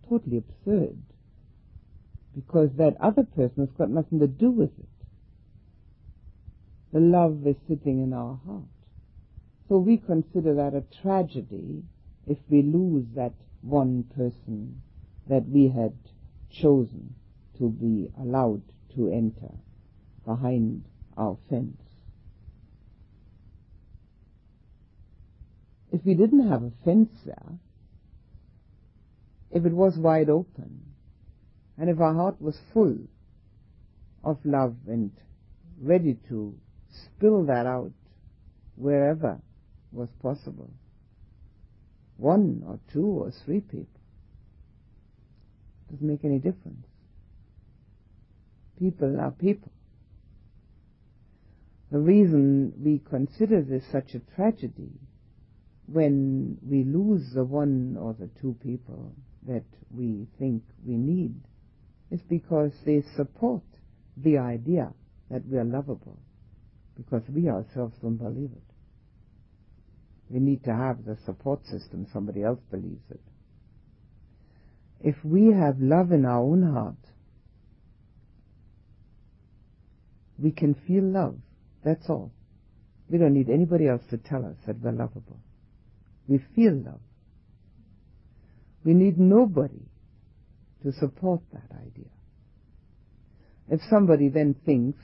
[0.08, 0.98] Totally absurd.
[2.34, 4.88] Because that other person has got nothing to do with it.
[6.92, 8.64] The love is sitting in our heart.
[9.68, 11.82] So we consider that a tragedy
[12.26, 14.82] if we lose that one person
[15.28, 15.94] that we had
[16.50, 17.14] chosen
[17.58, 18.62] to be allowed
[18.96, 19.52] to enter
[20.26, 20.84] behind
[21.16, 21.80] our fence.
[25.92, 27.58] If we didn't have a fence there,
[29.50, 30.91] if it was wide open,
[31.78, 32.96] and if our heart was full
[34.24, 35.10] of love and
[35.80, 36.54] ready to
[36.90, 37.92] spill that out
[38.76, 39.38] wherever
[39.90, 40.70] was possible,
[42.16, 44.00] one or two or three people,
[45.90, 46.86] doesn't make any difference.
[48.78, 49.70] People are people.
[51.90, 54.92] The reason we consider this such a tragedy
[55.86, 59.12] when we lose the one or the two people
[59.46, 61.34] that we think we need
[62.12, 63.62] is because they support
[64.18, 64.92] the idea
[65.30, 66.18] that we are lovable,
[66.94, 68.74] because we ourselves don't believe it.
[70.28, 73.20] We need to have the support system, somebody else believes it.
[75.00, 76.96] If we have love in our own heart,
[80.38, 81.36] we can feel love.
[81.82, 82.30] That's all.
[83.08, 85.40] We don't need anybody else to tell us that we're lovable.
[86.28, 87.00] We feel love.
[88.84, 89.80] We need nobody
[90.82, 92.10] to support that idea.
[93.68, 95.00] If somebody then thinks,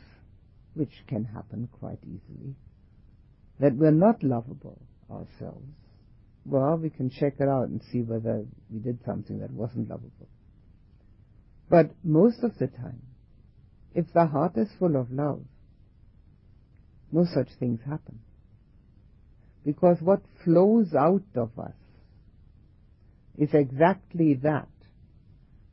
[0.74, 2.54] which can happen quite easily,
[3.60, 5.66] that we're not lovable ourselves,
[6.44, 10.28] well, we can check it out and see whether we did something that wasn't lovable.
[11.68, 13.02] But most of the time,
[13.94, 15.42] if the heart is full of love,
[17.12, 18.20] no such things happen.
[19.64, 21.74] Because what flows out of us
[23.36, 24.68] is exactly that,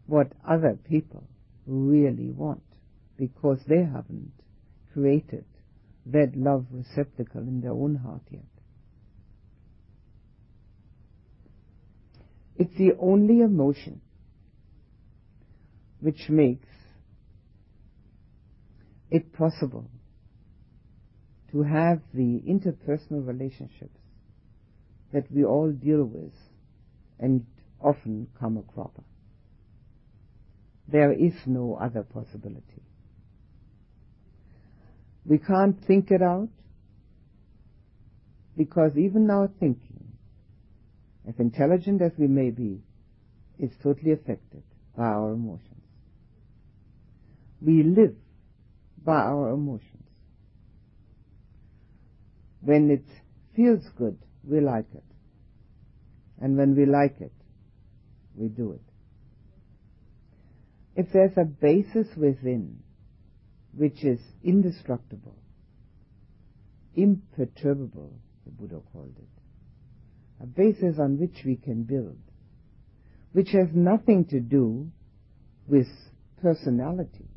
[0.07, 1.23] what other people
[1.65, 2.63] really want,
[3.17, 4.31] because they haven't
[4.93, 5.45] created
[6.05, 8.43] that love receptacle in their own heart yet.
[12.57, 14.01] It's the only emotion
[15.99, 16.67] which makes
[19.09, 19.89] it possible
[21.51, 23.99] to have the interpersonal relationships
[25.11, 26.33] that we all deal with
[27.19, 27.45] and
[27.81, 29.03] often come a cropper.
[30.87, 32.83] There is no other possibility.
[35.25, 36.49] We can't think it out
[38.55, 40.11] because even our thinking,
[41.27, 42.81] as intelligent as we may be,
[43.59, 44.63] is totally affected
[44.95, 45.81] by our emotions.
[47.61, 48.15] We live
[49.03, 49.91] by our emotions.
[52.61, 53.05] When it
[53.55, 55.03] feels good, we like it.
[56.41, 57.31] And when we like it,
[58.35, 58.81] we do it.
[60.95, 62.79] If there's a basis within
[63.73, 65.35] which is indestructible,
[66.95, 68.13] imperturbable,
[68.45, 72.17] the Buddha called it, a basis on which we can build,
[73.33, 74.89] which has nothing to do
[75.67, 75.87] with
[76.41, 77.27] personality,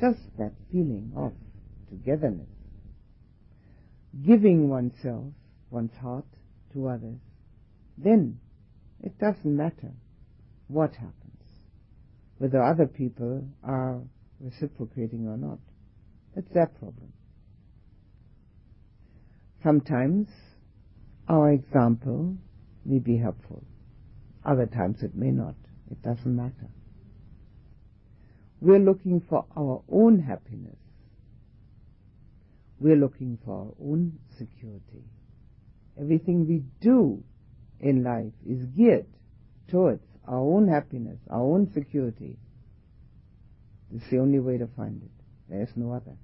[0.00, 1.32] just that feeling of
[1.88, 2.48] togetherness,
[4.24, 5.26] giving oneself,
[5.70, 6.26] one's heart
[6.72, 7.20] to others,
[7.96, 8.38] then
[9.02, 9.92] it doesn't matter
[10.68, 11.25] what happens,
[12.38, 14.00] whether other people are
[14.40, 15.58] reciprocating or not.
[16.34, 17.12] That's their problem.
[19.62, 20.28] Sometimes
[21.28, 22.36] our example
[22.84, 23.64] may be helpful.
[24.44, 25.54] Other times it may not.
[25.90, 26.68] It doesn't matter.
[28.60, 30.76] We're looking for our own happiness.
[32.78, 35.04] We're looking for our own security.
[35.98, 37.22] Everything we do
[37.80, 39.06] in life is geared
[39.68, 42.36] towards our own happiness, our own security.
[43.90, 45.10] This is the only way to find it.
[45.48, 46.16] There's no other.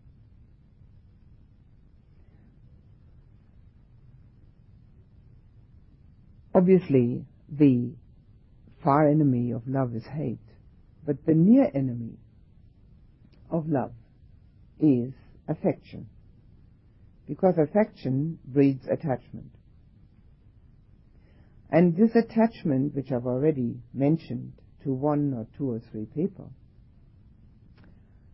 [6.55, 7.93] Obviously, the
[8.83, 10.39] far enemy of love is hate,
[11.07, 12.19] but the near enemy
[13.51, 13.93] of love
[14.81, 15.13] is
[15.49, 16.09] affection,
[17.27, 19.51] because affection breeds attachment.
[21.73, 24.53] And this attachment, which I've already mentioned,
[24.85, 26.53] to one or two or three people,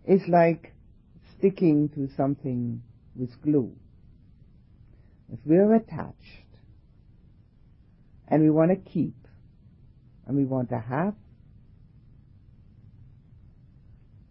[0.05, 0.75] is like
[1.37, 2.83] sticking to something
[3.15, 3.77] with glue.
[5.33, 6.17] If we're attached
[8.27, 9.15] and we want to keep
[10.27, 11.15] and we want to have,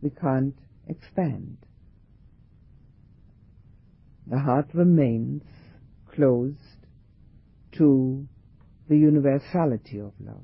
[0.01, 1.59] we can't expand.
[4.25, 5.43] The heart remains
[6.13, 6.57] closed
[7.73, 8.27] to
[8.89, 10.43] the universality of love.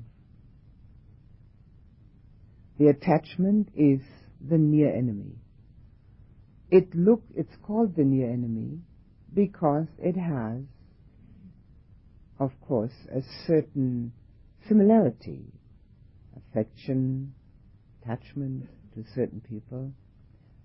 [2.78, 4.00] The attachment is
[4.40, 5.36] the near enemy.
[6.70, 8.78] it look, it's called the near enemy
[9.32, 10.62] because it has,
[12.38, 14.12] of course, a certain
[14.68, 15.44] similarity,
[16.36, 17.32] affection,
[18.02, 19.92] attachment to certain people.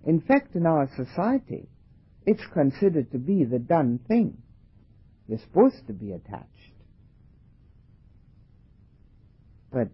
[0.06, 1.68] In fact, in our society,
[2.26, 4.38] it's considered to be the done thing.
[5.28, 6.59] You're supposed to be attached.
[9.72, 9.90] But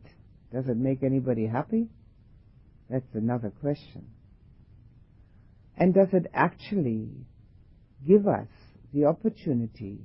[0.54, 1.88] does it make anybody happy?
[2.90, 4.08] That's another question.
[5.78, 7.10] And does it actually
[8.08, 8.48] give us
[8.94, 10.00] the opportunity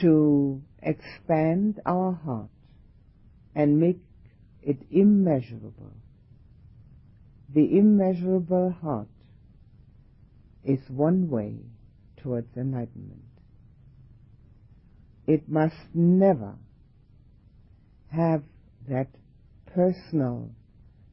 [0.00, 2.50] to expand our heart
[3.54, 4.00] and make
[4.62, 5.92] it immeasurable?
[7.52, 9.08] The immeasurable heart
[10.64, 11.56] is one way
[12.22, 13.22] towards enlightenment.
[15.26, 16.54] It must never
[18.14, 18.42] have
[18.88, 19.08] that
[19.74, 20.50] personal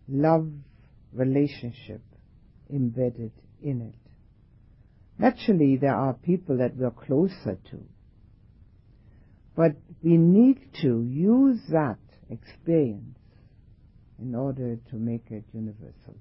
[0.08, 0.50] love
[1.14, 2.02] relationship
[2.70, 3.32] embedded
[3.62, 3.96] in it.
[5.18, 7.84] Naturally, there are people that we're closer to,
[9.56, 12.00] but we need to use that
[12.30, 13.18] experience
[14.20, 16.16] in order to make it universal.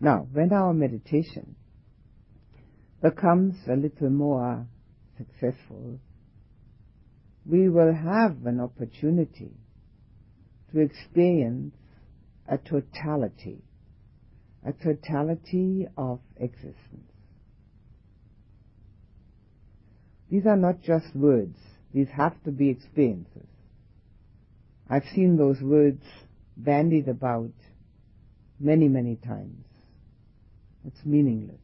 [0.00, 1.56] Now, when our meditation
[3.02, 4.66] becomes a little more
[5.16, 5.98] successful,
[7.46, 9.52] we will have an opportunity
[10.72, 11.74] to experience
[12.48, 13.62] a totality,
[14.66, 16.76] a totality of existence.
[20.30, 21.56] These are not just words,
[21.92, 23.46] these have to be experiences.
[24.88, 26.02] I've seen those words
[26.56, 27.52] bandied about
[28.58, 29.64] many, many times.
[30.86, 31.60] It's meaningless.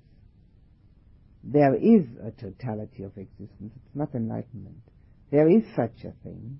[1.43, 3.73] There is a totality of existence.
[3.77, 4.83] It's not enlightenment.
[5.31, 6.59] There is such a thing,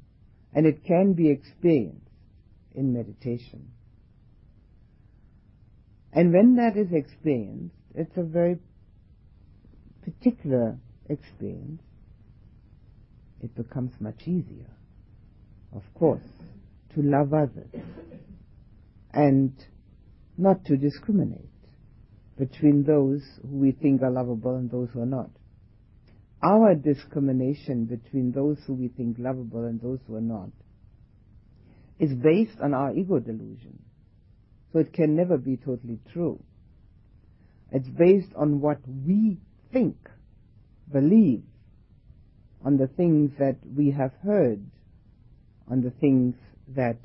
[0.53, 2.07] and it can be experienced
[2.77, 3.71] in meditation.
[6.13, 8.59] And when that is experienced, it's a very
[10.05, 11.83] particular experience.
[13.43, 14.71] It becomes much easier,
[15.75, 16.23] of course,
[16.95, 17.71] to love others
[19.13, 19.53] and
[20.39, 21.51] not to discriminate
[22.39, 25.31] between those who we think are lovable and those who are not.
[26.43, 30.51] Our discrimination between those who we think lovable and those who are not
[31.99, 33.83] is based on our ego delusion.
[34.73, 36.43] So it can never be totally true.
[37.73, 39.39] It's based on what we
[39.73, 39.97] think,
[40.93, 41.43] believe,
[42.65, 44.65] on the things that we have heard,
[45.71, 46.35] on the things
[46.69, 46.99] that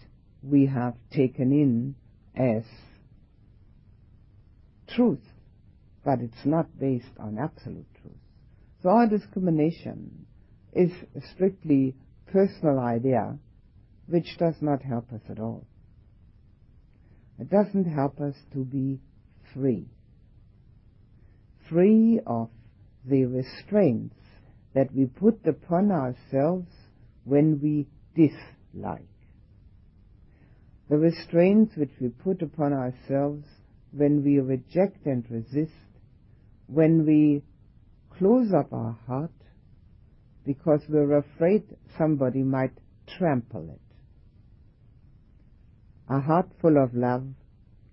[0.44, 1.96] we have taken in
[2.36, 2.64] as
[4.96, 5.24] truth,
[6.04, 8.14] but it's not based on absolute truth.
[8.82, 10.26] So our discrimination
[10.74, 11.96] is a strictly
[12.32, 13.38] personal idea
[14.12, 15.66] which does not help us at all.
[17.40, 19.00] It doesn't help us to be
[19.54, 19.88] free.
[21.70, 22.50] Free of
[23.06, 24.16] the restraints
[24.76, 26.68] that we put upon ourselves
[27.24, 29.08] when we dislike.
[30.90, 33.46] The restraints which we put upon ourselves
[33.92, 35.72] when we reject and resist,
[36.68, 37.44] when we
[38.18, 39.32] close up our heart
[40.46, 41.64] because we're afraid
[41.98, 42.74] somebody might
[43.18, 43.91] trample it.
[46.12, 47.26] A heart full of love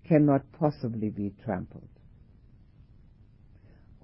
[0.03, 1.89] cannot possibly be trampled.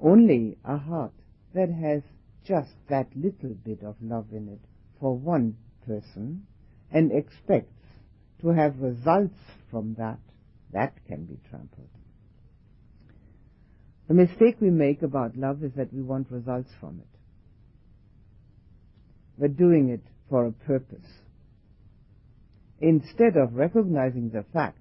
[0.00, 1.14] Only a heart
[1.52, 2.02] that has
[2.44, 4.60] just that little bit of love in it
[5.00, 6.46] for one person
[6.92, 7.82] and expects
[8.40, 10.20] to have results from that,
[10.72, 11.88] that can be trampled.
[14.06, 17.18] The mistake we make about love is that we want results from it.
[19.38, 21.23] We're doing it for a purpose.
[22.80, 24.78] Instead of recognizing the fact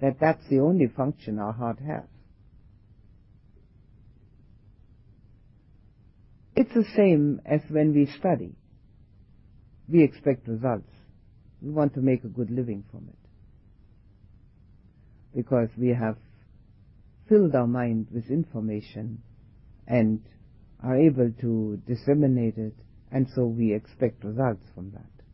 [0.00, 2.04] that that's the only function our heart has.
[6.54, 8.54] It's the same as when we study.
[9.88, 10.90] We expect results.
[11.62, 13.18] We want to make a good living from it.
[15.36, 16.16] Because we have
[17.28, 19.22] filled our mind with information
[19.86, 20.20] and
[20.82, 22.74] are able to disseminate it,
[23.10, 25.24] and so we expect results from that.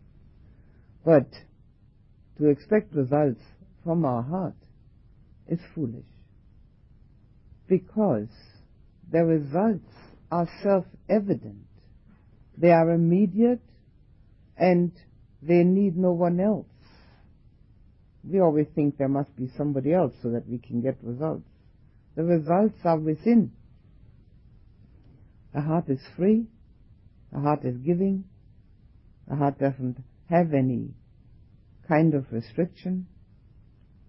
[1.04, 1.28] But
[2.38, 3.40] to expect results
[3.84, 4.54] from our heart
[5.48, 6.04] is foolish
[7.68, 8.28] because
[9.10, 9.90] the results
[10.30, 11.66] are self-evident.
[12.56, 13.62] They are immediate
[14.56, 14.92] and
[15.42, 16.66] they need no one else.
[18.22, 21.48] We always think there must be somebody else so that we can get results.
[22.16, 23.52] The results are within.
[25.52, 26.46] The heart is free.
[27.32, 28.24] The heart is giving.
[29.28, 29.98] The heart doesn't
[30.30, 30.90] have any
[31.88, 33.06] kind of restriction.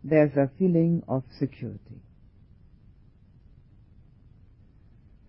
[0.04, 2.02] There's a feeling of security.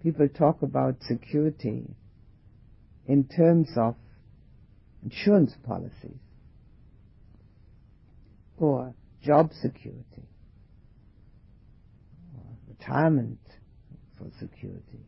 [0.06, 1.82] people talk about security
[3.08, 3.96] in terms of
[5.02, 6.20] insurance policies
[8.56, 10.28] or job security
[12.36, 13.40] or retirement
[14.16, 15.00] for security.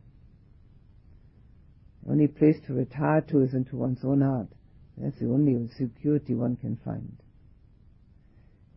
[2.03, 4.47] The only place to retire to is into one's own heart.
[4.97, 7.15] That's the only security one can find.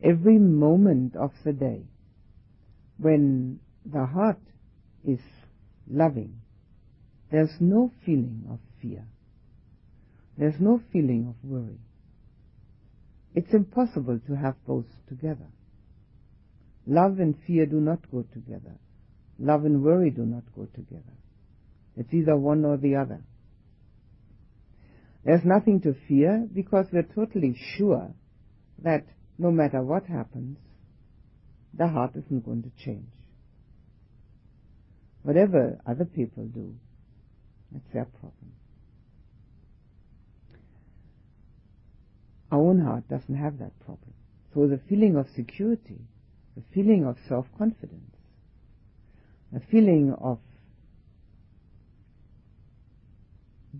[0.02, 1.84] Every moment of the day
[2.98, 4.40] when the heart
[5.06, 5.20] is
[5.88, 6.40] loving,
[7.30, 9.04] there's no feeling of fear.
[10.36, 11.78] There's no feeling of worry.
[13.34, 15.46] It's impossible to have both together.
[16.86, 18.78] Love and fear do not go together.
[19.38, 21.16] Love and worry do not go together.
[21.96, 23.22] It's either one or the other.
[25.24, 28.12] There's nothing to fear because we're totally sure
[28.82, 29.04] that
[29.38, 30.58] no matter what happens,
[31.74, 33.08] the heart isn't going to change.
[35.22, 36.74] Whatever other people do,
[37.70, 38.52] that's their problem.
[42.50, 44.12] Our own heart doesn't have that problem.
[44.52, 46.00] So the feeling of security,
[46.54, 48.14] the feeling of self-confidence,
[49.52, 50.38] the feeling of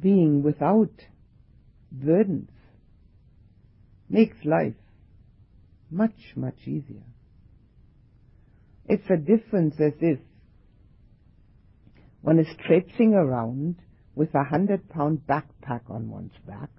[0.00, 0.90] being without
[1.90, 2.50] burdens
[4.08, 4.74] makes life
[5.92, 7.04] much, much easier.
[8.88, 10.18] It's a difference as if
[12.22, 13.76] one is traipsing around
[14.14, 16.70] with a hundred pound backpack on one's back,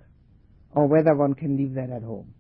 [0.72, 2.34] or whether one can leave that at home.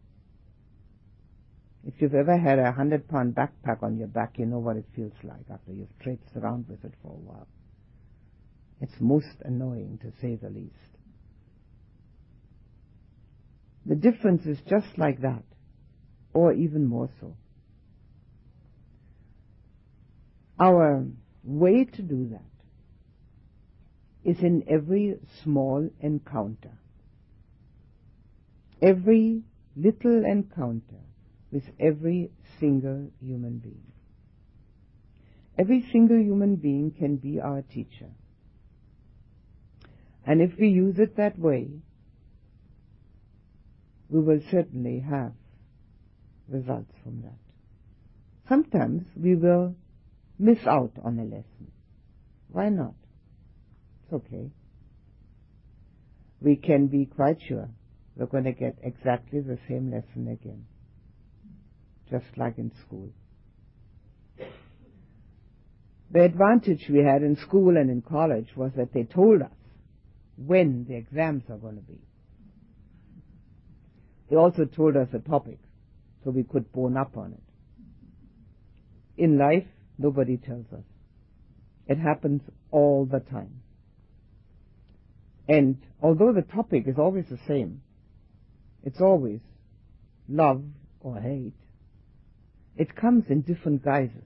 [1.85, 4.85] If you've ever had a hundred pound backpack on your back, you know what it
[4.95, 7.47] feels like after you've traipsed around with it for a while.
[8.81, 10.73] It's most annoying to say the least.
[13.85, 15.43] The difference is just like that,
[16.33, 17.35] or even more so.
[20.59, 21.05] Our
[21.43, 22.41] way to do that
[24.23, 26.71] is in every small encounter.
[28.81, 29.43] Every
[29.75, 31.01] little encounter
[31.51, 33.83] with every single human being.
[35.57, 38.09] Every single human being can be our teacher.
[40.25, 41.67] And if we use it that way,
[44.09, 45.33] we will certainly have
[46.53, 47.37] results from that.
[48.47, 49.75] Sometimes we will
[50.39, 51.71] miss out on a lesson.
[52.49, 52.93] Why not?
[54.03, 54.51] It's okay.
[56.41, 57.69] We can be quite sure
[58.15, 60.65] we're going to get exactly the same lesson again,
[62.11, 63.09] just like in school.
[66.11, 69.49] The advantage we had in school and in college was that they told us
[70.37, 71.99] when the exams are going to be.
[74.29, 75.57] They also told us the topic,
[76.23, 79.21] so we could bone up on it.
[79.21, 79.67] In life,
[79.97, 80.83] nobody tells us.
[81.87, 83.61] It happens all the time.
[85.47, 87.81] And although the topic is always the same,
[88.83, 89.39] it's always
[90.29, 90.63] love
[91.01, 91.53] or hate,
[92.77, 94.23] it comes in different guises.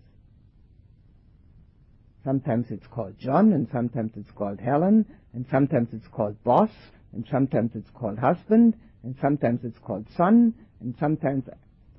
[2.23, 6.69] Sometimes it's called John, and sometimes it's called Helen, and sometimes it's called boss,
[7.13, 11.45] and sometimes it's called husband, and sometimes it's called son, and sometimes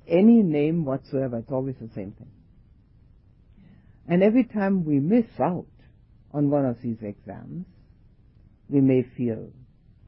[0.08, 2.30] any name whatsoever, it's always the same thing.
[4.08, 5.66] And every time we miss out
[6.32, 7.66] on one of these exams,
[8.68, 9.50] we may feel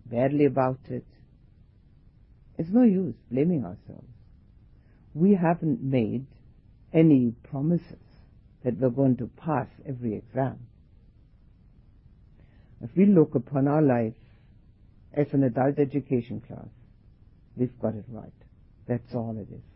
[0.06, 1.04] badly about it.
[2.58, 4.08] It's no use blaming ourselves.
[5.14, 6.26] We haven't made
[6.92, 7.98] any promises
[8.64, 10.58] that we're going to pass every exam.
[12.82, 14.14] If we look upon our life
[15.12, 16.68] as an adult education class,
[17.56, 18.32] we've got it right.
[18.86, 19.69] That's all it is.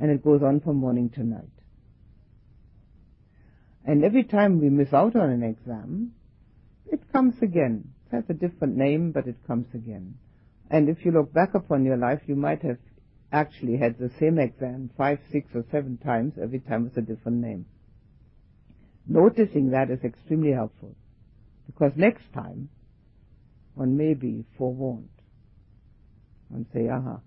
[0.00, 1.48] And it goes on from morning to night.
[3.84, 6.12] And every time we miss out on an exam,
[6.86, 7.92] it comes again.
[8.06, 10.14] It has a different name, but it comes again.
[10.70, 12.78] And if you look back upon your life, you might have
[13.30, 17.38] actually had the same exam five, six, or seven times, every time with a different
[17.38, 17.66] name.
[19.06, 20.94] Noticing that is extremely helpful,
[21.66, 22.70] because next time
[23.74, 25.08] one may be forewarned
[26.50, 27.20] and say, aha,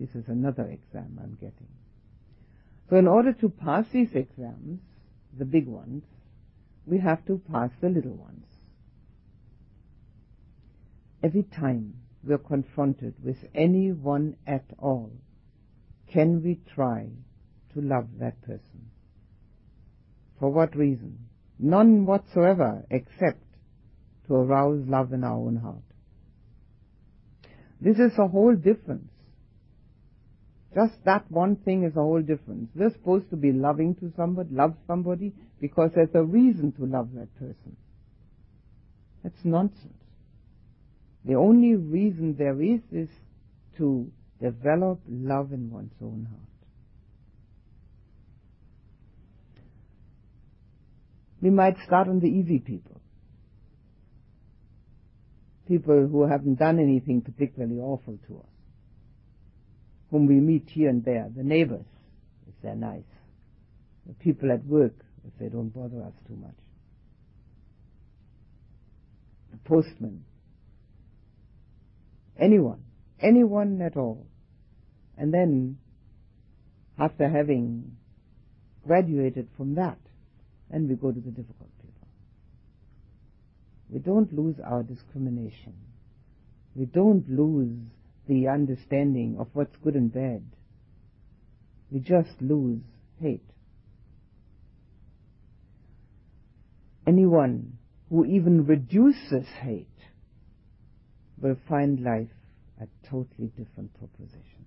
[0.00, 1.68] this is another exam I'm getting.
[2.88, 4.80] So in order to pass these exams,
[5.38, 6.04] the big ones,
[6.86, 8.46] we have to pass the little ones.
[11.22, 11.94] Every time
[12.24, 15.12] we are confronted with anyone at all,
[16.10, 17.08] can we try
[17.74, 18.90] to love that person?
[20.38, 21.18] For what reason?
[21.58, 23.44] None whatsoever except
[24.26, 25.82] to arouse love in our own heart.
[27.82, 29.09] This is a whole difference
[30.74, 32.70] Just that one thing is a whole difference.
[32.74, 37.08] We're supposed to be loving to somebody, love somebody, because there's a reason to love
[37.14, 37.76] that person.
[39.24, 39.94] That's nonsense.
[41.24, 43.08] The only reason there is is
[43.78, 44.10] to
[44.40, 46.40] develop love in one's own heart.
[51.42, 53.00] We might start on the easy people.
[55.66, 58.49] People who haven't done anything particularly awful to us.
[60.10, 61.30] Whom we meet here and there.
[61.34, 61.86] The neighbors,
[62.48, 63.02] if they're nice.
[64.06, 64.94] The people at work,
[65.26, 66.56] if they don't bother us too much.
[69.52, 70.24] The postman.
[72.38, 72.82] Anyone.
[73.20, 74.26] Anyone at all.
[75.16, 75.78] And then,
[76.98, 77.96] after having
[78.86, 79.98] graduated from that,
[80.70, 82.08] then we go to the difficult people.
[83.90, 85.74] We don't lose our discrimination.
[86.74, 87.76] We don't lose
[88.30, 90.44] the understanding of what's good and bad.
[91.90, 92.80] We just lose
[93.20, 93.42] hate.
[97.04, 97.78] Anyone
[98.08, 99.88] who even reduces hate
[101.42, 102.28] will find life
[102.80, 104.64] a totally different proposition.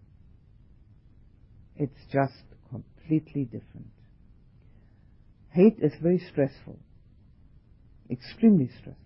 [1.78, 3.88] It's just completely different.
[5.52, 6.80] Hate is very stressful,
[8.10, 8.98] extremely stressful.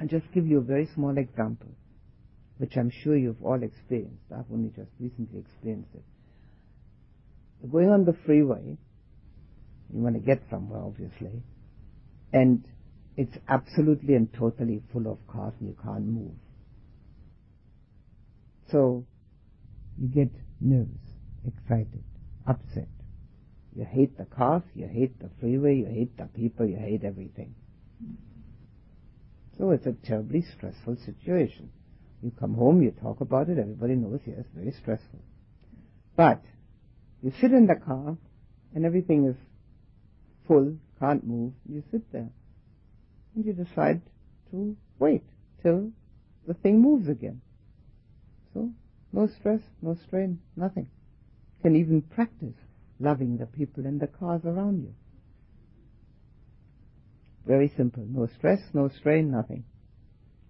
[0.00, 1.70] I'll just give you a very small example,
[2.60, 4.26] which I'm sure you've all experienced.
[4.30, 6.04] I've only just recently experienced it.
[7.72, 8.76] Going on the freeway,
[9.90, 11.42] you want to get somewhere, obviously,
[12.34, 12.62] and
[13.16, 16.34] it's absolutely and totally full of cars and you can't move.
[18.70, 19.06] So,
[19.98, 20.30] you get
[20.60, 21.00] nervous,
[21.46, 22.04] excited,
[22.46, 22.88] upset.
[23.74, 27.54] You hate the cars, you hate the freeway, you hate the people, you hate everything.
[29.56, 31.70] So it's a terribly stressful situation.
[32.22, 35.20] You come home, you talk about it, everybody knows, yes, very stressful.
[36.16, 36.42] But
[37.22, 38.16] you sit in the car
[38.74, 39.36] and everything is
[40.46, 42.28] full, can't move, you sit there.
[43.34, 44.02] And you decide
[44.50, 45.24] to wait
[45.62, 45.92] till
[46.46, 47.40] the thing moves again.
[48.52, 48.70] So,
[49.12, 50.88] no stress, no strain, nothing.
[51.58, 52.56] You Can even practice
[52.98, 54.94] loving the people in the cars around you.
[57.46, 58.04] Very simple.
[58.06, 59.64] No stress, no strain, nothing.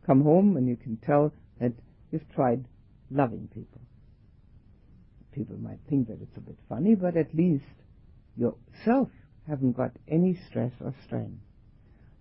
[0.05, 1.73] Come home and you can tell that
[2.11, 2.67] you've tried
[3.11, 3.81] loving people.
[5.33, 7.65] People might think that it's a bit funny, but at least
[8.37, 9.09] yourself
[9.49, 11.41] haven't got any stress or strain.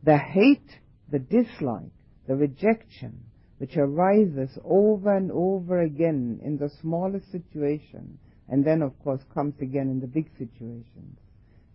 [0.04, 0.80] The hate,
[1.12, 1.92] the dislike,
[2.28, 3.24] the rejection,
[3.58, 8.20] which arises over and over again in the smallest situation
[8.50, 11.18] and then of course comes again in the big situations,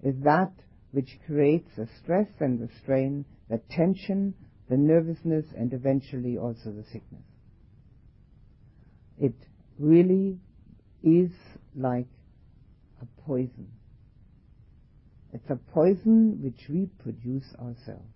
[0.03, 0.53] is that
[0.91, 4.35] which creates the stress and the strain, the tension,
[4.69, 7.25] the nervousness, and eventually also the sickness.
[9.19, 9.35] It
[9.79, 10.39] really
[11.03, 11.31] is
[11.77, 12.09] like
[13.01, 13.69] a poison.
[15.33, 18.15] It's a poison which we produce ourselves.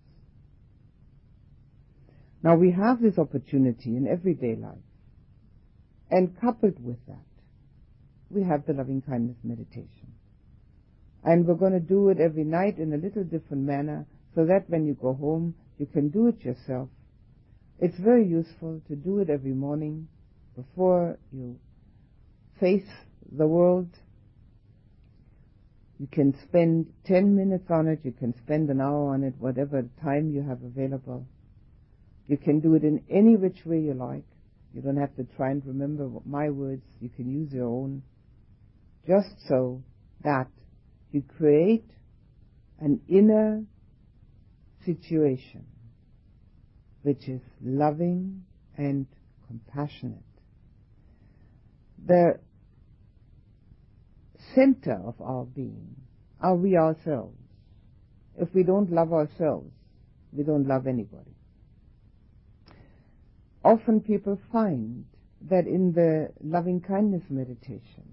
[2.41, 4.77] Now we have this opportunity in everyday life.
[6.09, 7.25] And coupled with that,
[8.29, 10.13] we have the loving kindness meditation.
[11.23, 14.69] And we're going to do it every night in a little different manner so that
[14.69, 16.89] when you go home, you can do it yourself.
[17.79, 20.07] It's very useful to do it every morning
[20.55, 21.59] before you
[22.59, 22.89] face
[23.31, 23.89] the world.
[25.99, 29.83] You can spend 10 minutes on it, you can spend an hour on it, whatever
[30.01, 31.25] time you have available.
[32.27, 34.23] You can do it in any which way you like.
[34.73, 36.83] You don't have to try and remember my words.
[37.01, 38.03] You can use your own
[39.07, 39.83] just so
[40.23, 40.47] that
[41.11, 41.89] you create
[42.79, 43.63] an inner
[44.85, 45.65] situation
[47.01, 48.43] which is loving
[48.77, 49.07] and
[49.47, 50.28] compassionate.
[52.05, 52.39] The
[54.55, 55.95] center of our being
[56.41, 57.37] are we ourselves.
[58.37, 59.71] If we don't love ourselves,
[60.31, 61.35] we don't love anybody.
[63.63, 65.05] Often people find
[65.49, 68.05] that in the loving kindness meditation,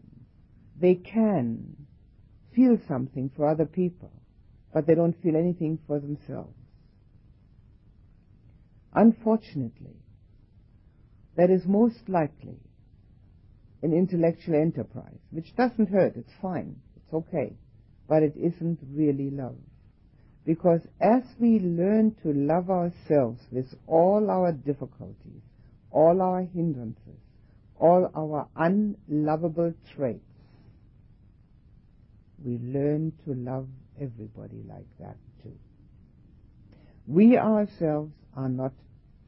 [0.79, 1.77] they can
[2.55, 4.11] feel something for other people,
[4.73, 6.57] but they don't feel anything for themselves.
[8.95, 9.97] Unfortunately,
[11.37, 12.59] that is most likely
[13.87, 17.53] an intellectual enterprise, which doesn't hurt, it's fine, it's okay,
[18.09, 19.55] but it isn't really love.
[20.45, 25.43] Because as we learn to love ourselves with all our difficulties,
[25.93, 27.21] all our hindrances,
[27.79, 30.21] all our unlovable traits,
[32.45, 33.69] we learn to love
[34.01, 35.55] everybody like that too.
[37.07, 38.73] We ourselves are not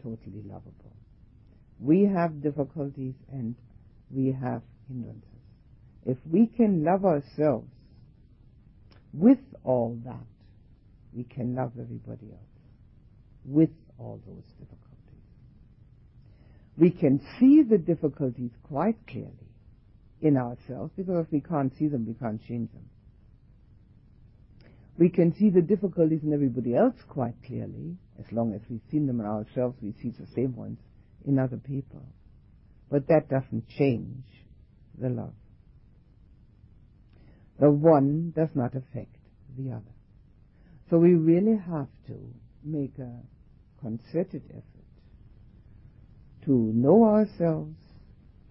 [0.02, 0.96] totally lovable.
[1.78, 3.54] We have difficulties and
[4.10, 5.24] we have hindrances.
[6.04, 7.68] If we can love ourselves
[9.12, 10.26] with all that,
[11.14, 12.42] we can love everybody else
[13.44, 14.78] with all those difficulties.
[16.76, 19.32] We can see the difficulties quite clearly
[20.20, 22.84] in ourselves because if we can't see them, we can't change them.
[24.96, 27.96] We can see the difficulties in everybody else quite clearly.
[28.18, 30.78] As long as we've seen them in ourselves, we see the same ones
[31.24, 32.04] in other people.
[32.90, 34.24] But that doesn't change
[34.98, 35.34] the love.
[37.60, 39.16] The one does not affect
[39.58, 39.94] the other.
[40.88, 42.16] So we really have to
[42.64, 43.20] make a
[43.80, 44.64] concerted effort
[46.46, 47.76] to know ourselves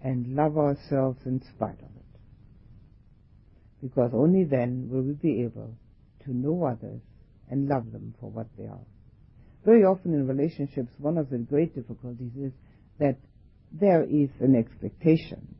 [0.02, 2.20] and love ourselves in spite of it.
[3.82, 5.74] Because only then will we be able
[6.24, 7.00] to know others
[7.50, 8.86] and love them for what they are.
[9.64, 12.52] Very often in relationships, one of the great difficulties is
[12.98, 13.16] that
[13.72, 15.54] there is an expectation,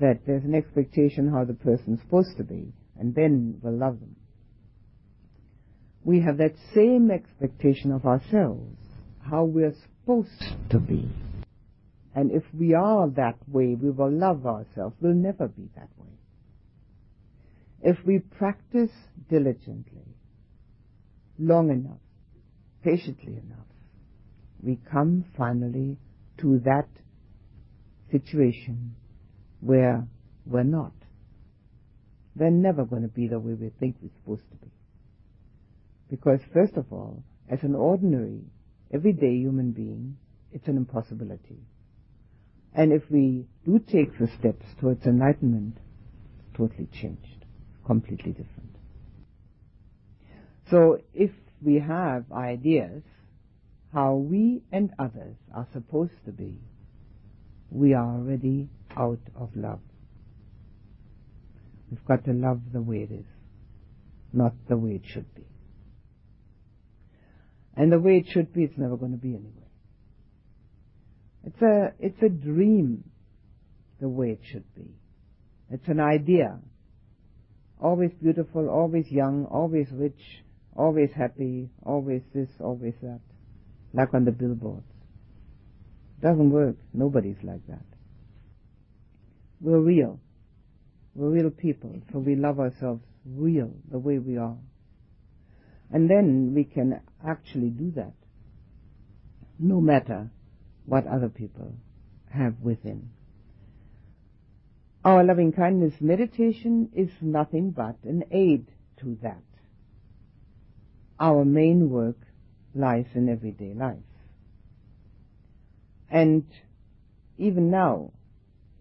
[0.00, 4.16] that there's an expectation how the person's supposed to be, and then we'll love them.
[6.04, 8.78] We have that same expectation of ourselves,
[9.20, 11.08] how we're supposed to be.
[12.14, 14.96] And if we are that way, we will love ourselves.
[15.00, 16.10] We'll never be that way.
[17.82, 18.90] If we practice
[19.30, 20.16] diligently,
[21.38, 21.98] long enough,
[22.84, 23.66] patiently enough,
[24.62, 25.96] we come finally
[26.38, 26.88] to that
[28.12, 28.94] situation
[29.60, 30.06] where
[30.46, 30.92] we're not.
[32.36, 34.70] We're never going to be the way we think we're supposed to be.
[36.08, 38.42] Because first of all, as an ordinary,
[38.92, 40.16] everyday human being,
[40.52, 41.58] it's an impossibility.
[42.74, 45.76] And if we do take the steps towards enlightenment,
[46.38, 47.44] it's totally changed,
[47.84, 48.76] completely different.
[50.70, 51.30] So if
[51.62, 53.02] we have ideas
[53.92, 56.58] how we and others are supposed to be,
[57.72, 59.80] we are already out of love.
[61.90, 63.26] We've got to love the way it is,
[64.32, 65.44] not the way it should be.
[67.74, 69.68] And the way it should be, it's never going to be anyway.
[71.44, 73.04] It's a, it's a dream,
[74.00, 74.90] the way it should be.
[75.70, 76.58] It's an idea.
[77.82, 80.44] Always beautiful, always young, always rich,
[80.76, 83.20] always happy, always this, always that.
[83.94, 84.91] Like on the billboards.
[86.22, 86.76] Doesn't work.
[86.94, 87.84] Nobody's like that.
[89.60, 90.20] We're real.
[91.14, 94.56] We're real people, so we love ourselves real, the way we are.
[95.90, 98.14] And then we can actually do that,
[99.58, 100.30] no matter
[100.86, 101.74] what other people
[102.30, 103.10] have within.
[105.04, 108.68] Our loving kindness meditation is nothing but an aid
[109.00, 109.42] to that.
[111.20, 112.18] Our main work
[112.74, 113.98] lies in everyday life.
[116.12, 116.44] And
[117.38, 118.12] even now,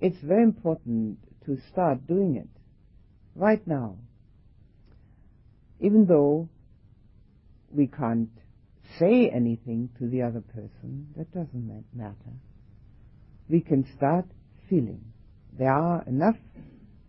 [0.01, 2.49] it's very important to start doing it
[3.35, 3.95] right now.
[5.79, 6.49] Even though
[7.71, 8.29] we can't
[8.99, 12.33] say anything to the other person, that doesn't matter.
[13.47, 14.25] We can start
[14.69, 15.01] feeling.
[15.57, 16.35] There are enough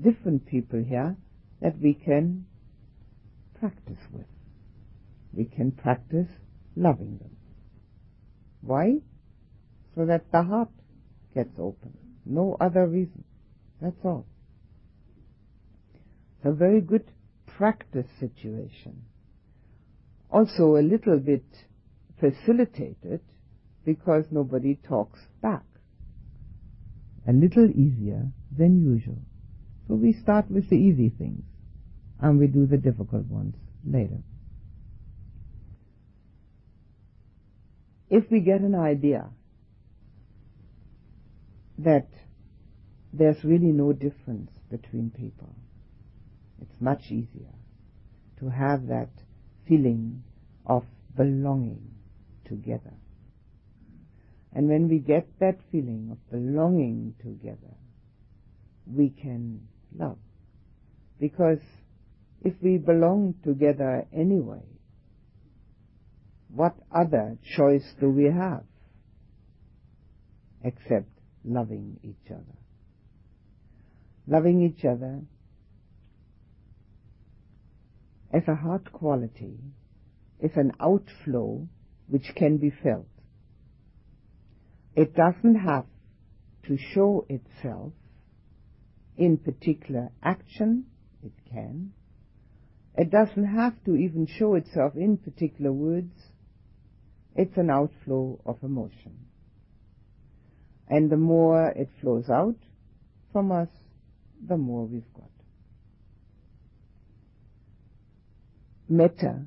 [0.01, 1.16] different people here
[1.61, 2.47] that we can
[3.59, 4.27] practice with.
[5.32, 6.28] We can practice
[6.77, 7.36] loving them.
[8.61, 9.01] Why?
[9.94, 10.70] So that the heart
[11.35, 11.93] gets open.
[12.24, 13.24] No other reason.
[13.81, 14.27] That's all.
[16.39, 17.05] It's a very good
[17.47, 19.02] practice situation.
[20.31, 21.44] Also a little bit
[22.19, 23.20] facilitated
[23.85, 25.64] because nobody talks back.
[27.28, 29.19] A little easier than usual.
[29.89, 31.43] So we start with the easy things
[32.20, 33.55] and we do the difficult ones
[33.85, 34.19] later.
[38.09, 39.28] If we get an idea
[41.85, 42.09] that
[43.13, 45.55] there's really no difference between people,
[46.61, 47.55] it's much easier
[48.39, 49.11] to have that
[49.69, 50.23] feeling
[50.67, 50.85] of
[51.17, 51.91] belonging
[52.47, 52.95] together.
[54.55, 57.77] And when we get that feeling of belonging together,
[58.87, 60.19] we can love.
[61.19, 61.61] Because
[62.43, 64.65] if we belong together anyway,
[66.49, 68.65] what other choice do we have
[70.65, 71.12] except
[71.44, 72.59] loving each other?
[74.27, 75.23] Loving each other
[78.32, 79.59] as a heart quality
[80.40, 81.66] is an outflow
[82.09, 83.06] which can be felt.
[84.94, 85.86] It doesn't have
[86.66, 87.93] to show itself
[89.16, 90.85] in particular action,
[91.23, 91.93] it can.
[92.97, 96.12] It doesn't have to even show itself in particular words.
[97.35, 99.27] It's an outflow of emotion.
[100.93, 102.56] And the more it flows out,
[103.32, 103.69] from us,
[104.47, 105.31] the more we've got.
[108.90, 109.47] Metta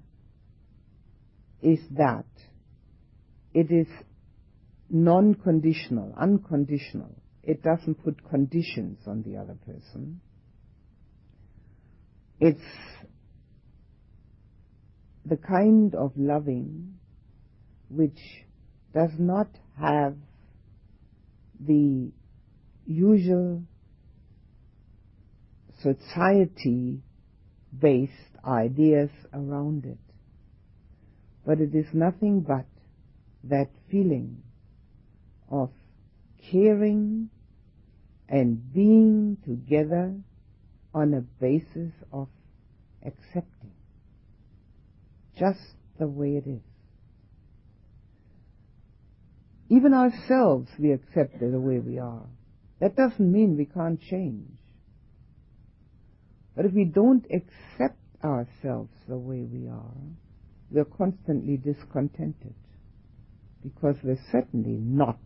[1.62, 2.26] is that
[3.54, 3.86] it is
[4.90, 7.16] non-conditional, unconditional.
[7.44, 10.22] It doesn't put conditions on the other person.
[12.40, 12.60] It's
[15.24, 16.96] the kind of loving
[17.90, 18.18] which
[18.96, 19.50] does not
[19.80, 20.16] have
[21.60, 22.12] the
[22.86, 23.64] usual
[25.82, 27.02] society
[27.78, 28.12] based
[28.46, 29.98] ideas around it.
[31.46, 32.66] But it is nothing but
[33.44, 34.42] that feeling
[35.50, 35.70] of
[36.52, 37.30] caring
[38.28, 40.16] and being together
[40.94, 42.28] on a basis of
[43.06, 43.72] accepting
[45.38, 45.60] just
[46.00, 46.62] the way it is.
[49.70, 52.28] Even ourselves we accept the way we are.
[52.80, 54.50] That doesn't mean we can't change.
[56.56, 59.98] But if we don't accept ourselves the way we are,
[60.70, 62.54] we're constantly discontented
[63.64, 65.20] because we're certainly not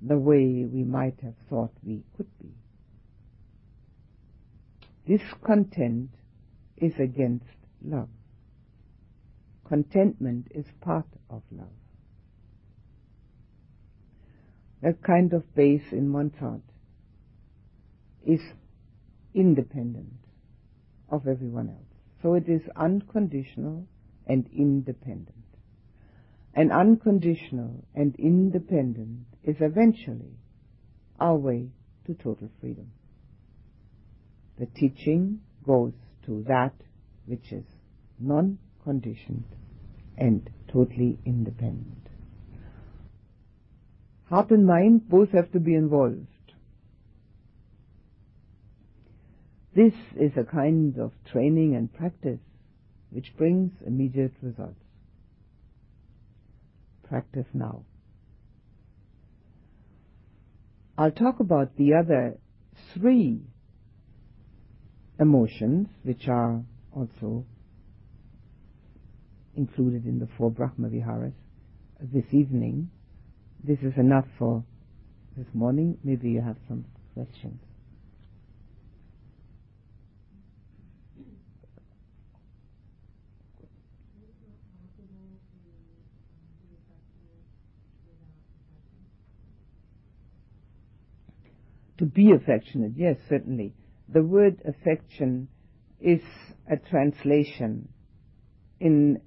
[0.00, 2.54] the way we might have thought we could be.
[5.06, 6.10] Discontent
[6.76, 7.44] is against
[7.84, 8.08] love.
[9.68, 11.68] Contentment is part of love.
[14.82, 16.62] That kind of base in heart
[18.26, 18.40] is
[19.34, 20.14] independent
[21.10, 21.90] of everyone else.
[22.22, 23.86] So it is unconditional
[24.26, 25.34] and independent.
[26.54, 30.36] And unconditional and independent is eventually
[31.18, 31.68] our way
[32.06, 32.90] to total freedom.
[34.58, 35.92] The teaching goes
[36.26, 36.74] to that
[37.26, 37.64] which is
[38.18, 39.44] non-conditioned
[40.18, 41.99] and totally independent.
[44.30, 46.26] Heart and mind both have to be involved.
[49.74, 52.38] This is a kind of training and practice
[53.10, 54.80] which brings immediate results.
[57.08, 57.82] Practice now.
[60.96, 62.38] I'll talk about the other
[62.94, 63.40] three
[65.18, 66.62] emotions which are
[66.94, 67.46] also
[69.56, 71.34] included in the four Brahma Viharas
[72.00, 72.90] this evening.
[73.62, 74.64] This is enough for
[75.36, 75.98] this morning.
[76.02, 77.60] Maybe you have some questions.
[91.98, 93.74] To be affectionate, yes, certainly.
[94.08, 95.48] The word affection
[96.00, 96.22] is
[96.66, 97.90] a translation
[98.80, 99.20] in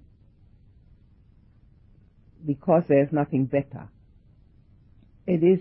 [2.44, 3.90] because there's nothing better.
[5.26, 5.60] It is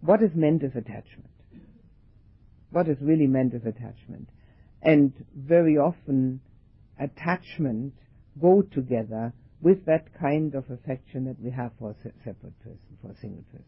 [0.00, 1.30] what is meant as attachment.
[2.70, 4.28] What is really meant as attachment.
[4.82, 6.40] And very often
[7.00, 7.94] attachment
[8.40, 11.94] go together with that kind of affection that we have for a
[12.24, 13.64] separate person, for a single person.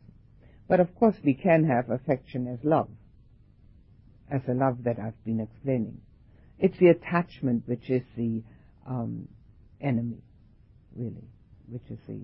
[0.68, 2.90] But of course we can have affection as love,
[4.30, 6.00] as a love that I've been explaining.
[6.58, 8.42] It's the attachment which is the
[8.86, 9.26] um,
[9.80, 10.22] enemy,
[10.94, 11.26] really,
[11.68, 12.20] which is the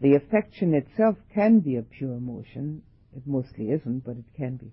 [0.00, 2.82] the affection itself can be a pure emotion.
[3.16, 4.72] It mostly isn't, but it can be.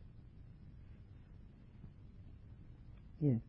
[3.19, 3.39] Yes.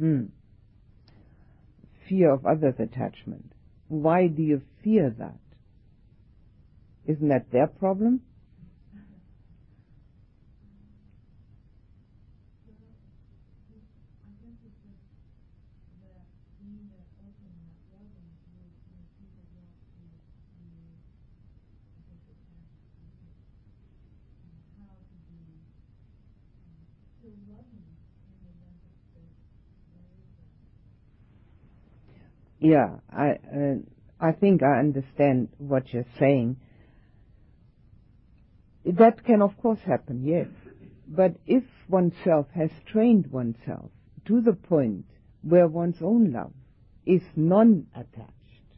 [0.00, 0.28] Mm.
[2.08, 3.52] Fear of others' attachment.
[3.88, 5.38] Why do you fear that?
[7.06, 8.22] Isn't that their problem?
[32.68, 33.76] Yeah, I uh,
[34.20, 36.56] I think I understand what you're saying.
[38.84, 40.48] That can of course happen, yes.
[41.06, 43.90] But if oneself has trained oneself
[44.26, 45.06] to the point
[45.40, 46.52] where one's own love
[47.06, 48.70] is non-attached,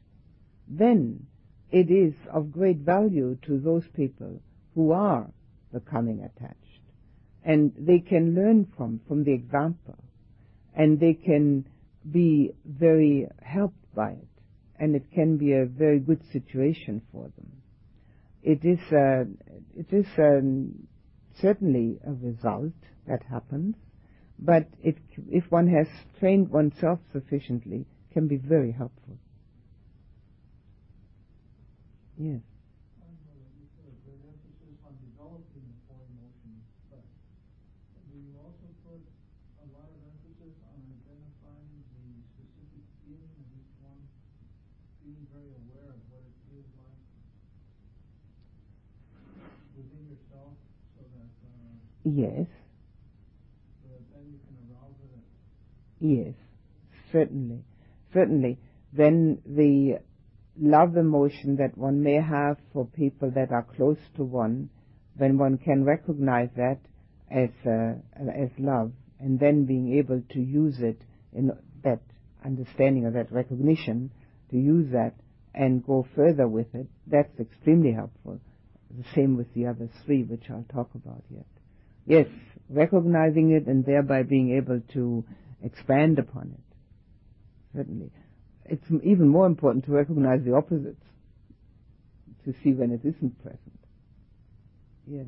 [0.69, 1.27] then
[1.73, 4.41] it is of great value to those people
[4.77, 5.27] who are
[5.73, 6.85] becoming attached.
[7.45, 9.99] And they can learn from, from the example.
[10.77, 11.65] And they can
[12.09, 14.29] be very helped by it,
[14.79, 17.51] and it can be a very good situation for them.
[18.43, 18.81] It is
[19.77, 20.89] it is um,
[21.41, 22.73] certainly a result
[23.07, 23.77] that happens,
[24.39, 24.97] but it,
[25.31, 25.87] if one has
[26.19, 29.19] trained oneself sufficiently, can be very helpful.
[32.19, 32.41] Yes.
[52.05, 52.47] Yes.
[56.01, 56.35] Yes,
[57.13, 57.63] certainly.
[58.15, 58.59] Certainly.
[58.93, 60.01] Then the
[60.59, 64.71] love emotion that one may have for people that are close to one,
[65.17, 66.79] when one can recognize that
[67.31, 71.01] as, uh, as love, and then being able to use it
[71.35, 71.51] in
[71.85, 72.01] that
[72.45, 74.11] understanding of that recognition,
[74.51, 75.15] to use that
[75.55, 78.41] and go further with it, that's extremely helpful.
[78.91, 81.47] The same with the other three, which I'll talk about yet.
[82.11, 82.27] Yes,
[82.69, 85.25] recognizing it and thereby being able to
[85.63, 86.77] expand upon it.
[87.77, 88.11] Certainly.
[88.65, 91.05] It's even more important to recognize the opposites,
[92.45, 93.79] to see when it isn't present.
[95.07, 95.27] Yes.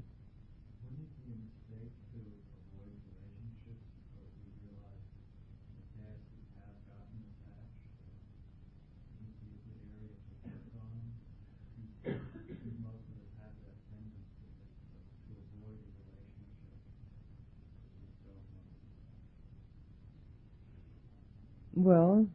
[21.75, 22.27] Well,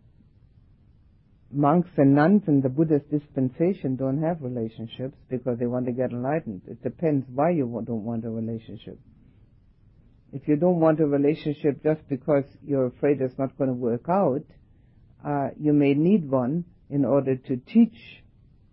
[1.51, 6.11] monks and nuns in the Buddhist dispensation don't have relationships because they want to get
[6.11, 6.61] enlightened.
[6.67, 8.99] It depends why you don't want a relationship.
[10.33, 14.09] If you don't want a relationship just because you're afraid it's not going to work
[14.09, 14.43] out,
[15.25, 18.23] uh, you may need one in order to teach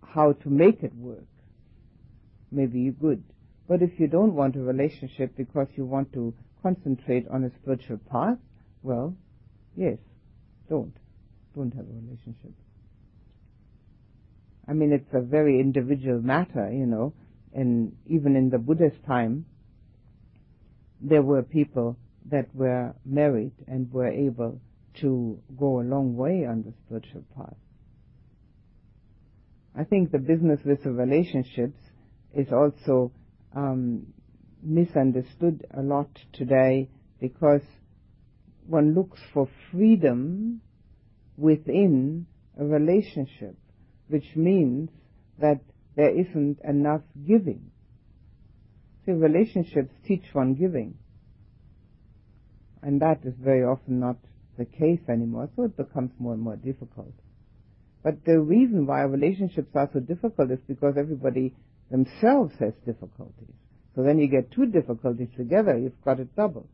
[0.01, 1.27] how to make it work.
[2.51, 3.23] Maybe you could.
[3.67, 7.99] But if you don't want a relationship because you want to concentrate on a spiritual
[8.09, 8.37] path,
[8.83, 9.15] well,
[9.75, 9.97] yes,
[10.69, 10.95] don't.
[11.55, 12.51] Don't have a relationship.
[14.67, 17.13] I mean, it's a very individual matter, you know,
[17.53, 19.45] and even in the Buddhist time,
[20.99, 21.97] there were people
[22.31, 24.59] that were married and were able
[25.01, 27.55] to go a long way on the spiritual path.
[29.77, 31.79] I think the business with the relationships
[32.33, 33.11] is also
[33.55, 34.07] um,
[34.63, 36.89] misunderstood a lot today
[37.19, 37.61] because
[38.67, 40.61] one looks for freedom
[41.37, 42.25] within
[42.59, 43.55] a relationship,
[44.07, 44.89] which means
[45.39, 45.59] that
[45.95, 47.71] there isn't enough giving.
[49.05, 50.95] See, relationships teach one giving.
[52.81, 54.17] And that is very often not
[54.57, 57.13] the case anymore, so it becomes more and more difficult.
[58.03, 61.53] But the reason why relationships are so difficult is because everybody
[61.89, 63.55] themselves has difficulties.
[63.95, 66.67] So then you get two difficulties together, you've got it double.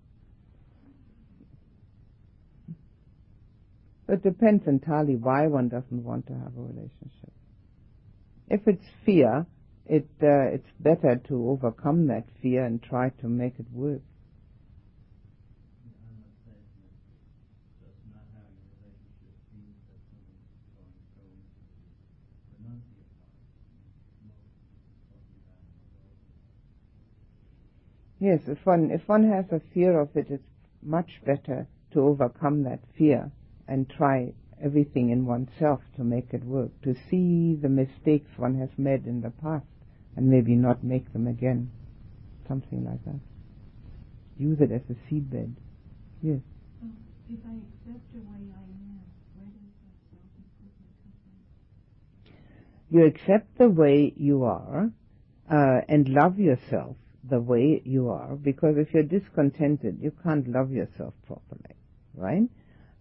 [4.12, 7.32] It depends entirely why one doesn't want to have a relationship.
[8.50, 9.46] If it's fear,
[9.86, 14.02] it uh, it's better to overcome that fear and try to make it work.
[28.20, 30.44] Yes, if one if one has a fear of it, it's
[30.84, 33.32] much better to overcome that fear
[33.72, 38.70] and try everything in oneself to make it work, to see the mistakes one has
[38.78, 39.66] made in the past
[40.18, 41.72] and maybe not make them again.
[42.50, 43.22] Something like that.
[44.38, 45.54] Use it as a seedbed.
[46.22, 46.42] Yes.
[46.82, 46.88] So
[47.30, 49.00] if I accept the way I am,
[49.38, 51.14] where does that self-improvement come
[52.26, 52.34] from?
[52.90, 54.92] You accept the way you are
[55.50, 60.72] uh, and love yourself the way you are because if you're discontented, you can't love
[60.72, 61.76] yourself properly,
[62.16, 62.50] right?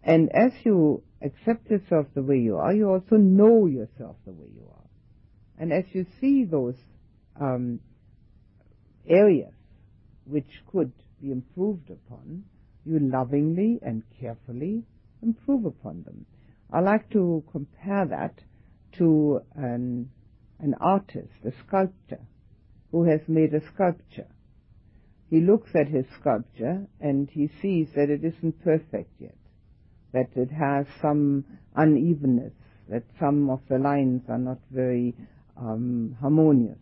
[0.02, 4.48] And as you accept yourself the way you are, you also know yourself the way
[4.54, 4.88] you are.
[5.58, 6.76] And as you see those
[7.38, 7.80] um,
[9.06, 9.52] areas
[10.24, 12.44] which could be improved upon,
[12.84, 14.84] you lovingly and carefully
[15.22, 16.24] improve upon them.
[16.72, 18.40] I like to compare that
[18.96, 20.10] to an,
[20.58, 22.20] an artist, a sculptor,
[22.90, 24.28] who has made a sculpture.
[25.28, 29.36] He looks at his sculpture and he sees that it isn't perfect yet
[30.12, 31.44] that it has some
[31.76, 32.52] unevenness,
[32.88, 35.14] that some of the lines are not very
[35.56, 36.78] um, harmonious.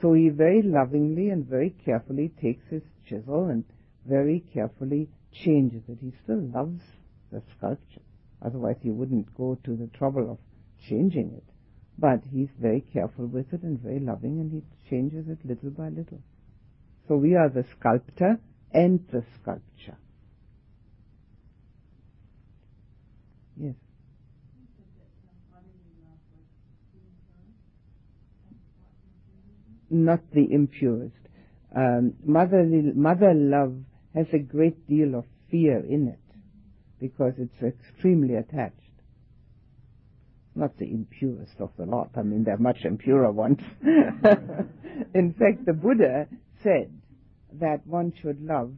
[0.00, 3.64] So he very lovingly and very carefully takes his chisel and
[4.06, 5.98] very carefully changes it.
[6.00, 6.82] He still loves
[7.32, 8.02] the sculpture.
[8.44, 10.38] Otherwise he wouldn't go to the trouble of
[10.88, 11.44] changing it.
[11.98, 15.88] But he's very careful with it and very loving and he changes it little by
[15.88, 16.20] little.
[17.08, 18.38] So we are the sculptor
[18.72, 19.96] and the sculpture.
[23.60, 23.74] Yes.
[29.90, 31.14] Not the impurest.
[31.74, 33.74] Um, motherly, mother love
[34.14, 36.20] has a great deal of fear in it
[37.00, 38.74] because it's extremely attached.
[40.54, 42.10] Not the impurest of the lot.
[42.16, 43.60] I mean, there are much impurer ones.
[43.82, 46.26] in fact, the Buddha
[46.62, 46.90] said
[47.60, 48.72] that one should love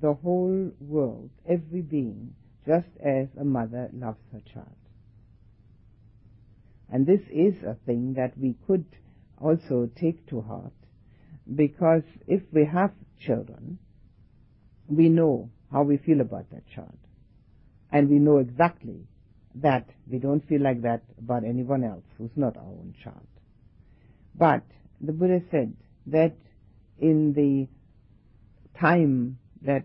[0.00, 2.34] the whole world, every being,
[2.66, 4.76] just as a mother loves her child.
[6.92, 8.84] And this is a thing that we could
[9.40, 10.72] also take to heart
[11.54, 13.78] because if we have children,
[14.88, 16.98] we know how we feel about that child.
[17.92, 19.06] And we know exactly
[19.56, 23.26] that we don't feel like that about anyone else who's not our own child.
[24.34, 24.62] But
[25.00, 25.74] the Buddha said
[26.06, 26.36] that
[26.98, 27.68] in the
[28.78, 29.84] time that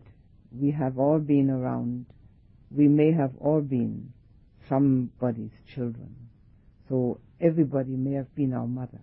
[0.52, 2.06] we have all been around,
[2.76, 4.14] we may have all been
[4.68, 6.15] somebody's children.
[6.89, 9.02] So everybody may have been our mother.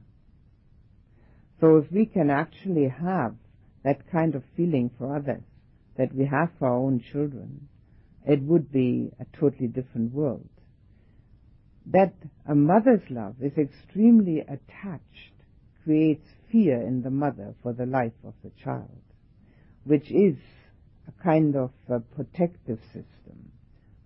[1.61, 3.35] So if we can actually have
[3.85, 5.43] that kind of feeling for others
[5.97, 7.69] that we have for our own children,
[8.27, 10.49] it would be a totally different world.
[11.87, 12.15] That
[12.47, 15.33] a mother's love is extremely attached
[15.85, 19.03] creates fear in the mother for the life of the child,
[19.85, 20.37] which is
[21.09, 23.22] a kind of a protective system,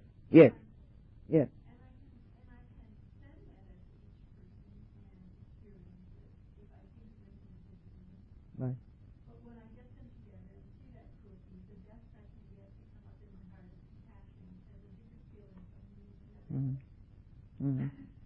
[16.52, 16.76] Mm-hmm.
[17.62, 17.88] Mm-hmm.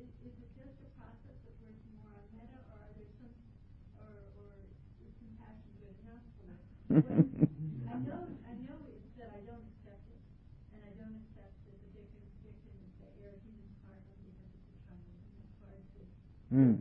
[0.00, 3.34] Is, is it just a process of working more on metta, or are there some,
[4.00, 4.10] or,
[4.40, 4.50] or
[5.04, 6.64] is compassion good enough for it?
[7.78, 10.20] When I know, I know it's that I don't accept it,
[10.74, 14.30] and I don't accept that the victim, victim is the arrogant and part of me
[14.34, 16.00] because it's a trouble, and it's hard to,
[16.54, 16.78] Mm.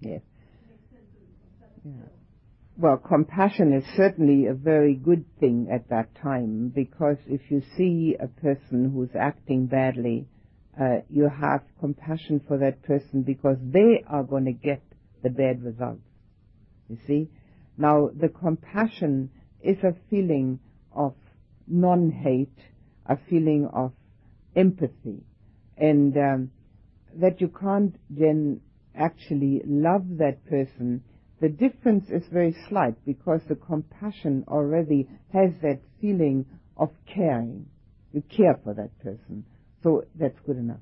[0.00, 0.22] Yes.
[1.84, 1.92] Yeah.
[2.78, 8.16] Well, compassion is certainly a very good thing at that time because if you see
[8.18, 10.26] a person who's acting badly,
[10.80, 14.82] uh, you have compassion for that person because they are going to get
[15.22, 16.00] the bad results.
[16.88, 17.28] You see?
[17.76, 19.30] Now, the compassion
[19.62, 20.60] is a feeling
[20.92, 21.14] of
[21.66, 22.58] non-hate,
[23.04, 23.92] a feeling of
[24.56, 25.22] empathy,
[25.76, 26.50] and um,
[27.16, 28.60] that you can't then
[28.94, 31.02] actually love that person
[31.40, 36.44] the difference is very slight because the compassion already has that feeling
[36.76, 37.66] of caring.
[38.12, 39.44] You care for that person.
[39.82, 40.80] So that's good enough.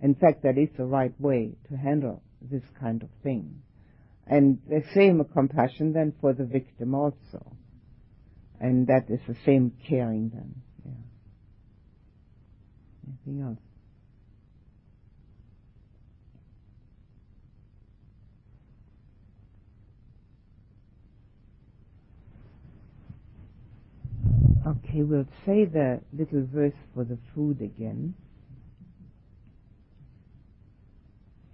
[0.00, 3.62] In fact, that is the right way to handle this kind of thing.
[4.26, 7.56] And the same compassion then for the victim also.
[8.60, 10.54] And that is the same caring then.
[10.84, 10.92] Yeah.
[13.08, 13.65] Anything else?
[24.66, 28.14] Okay, we'll say the little verse for the food again.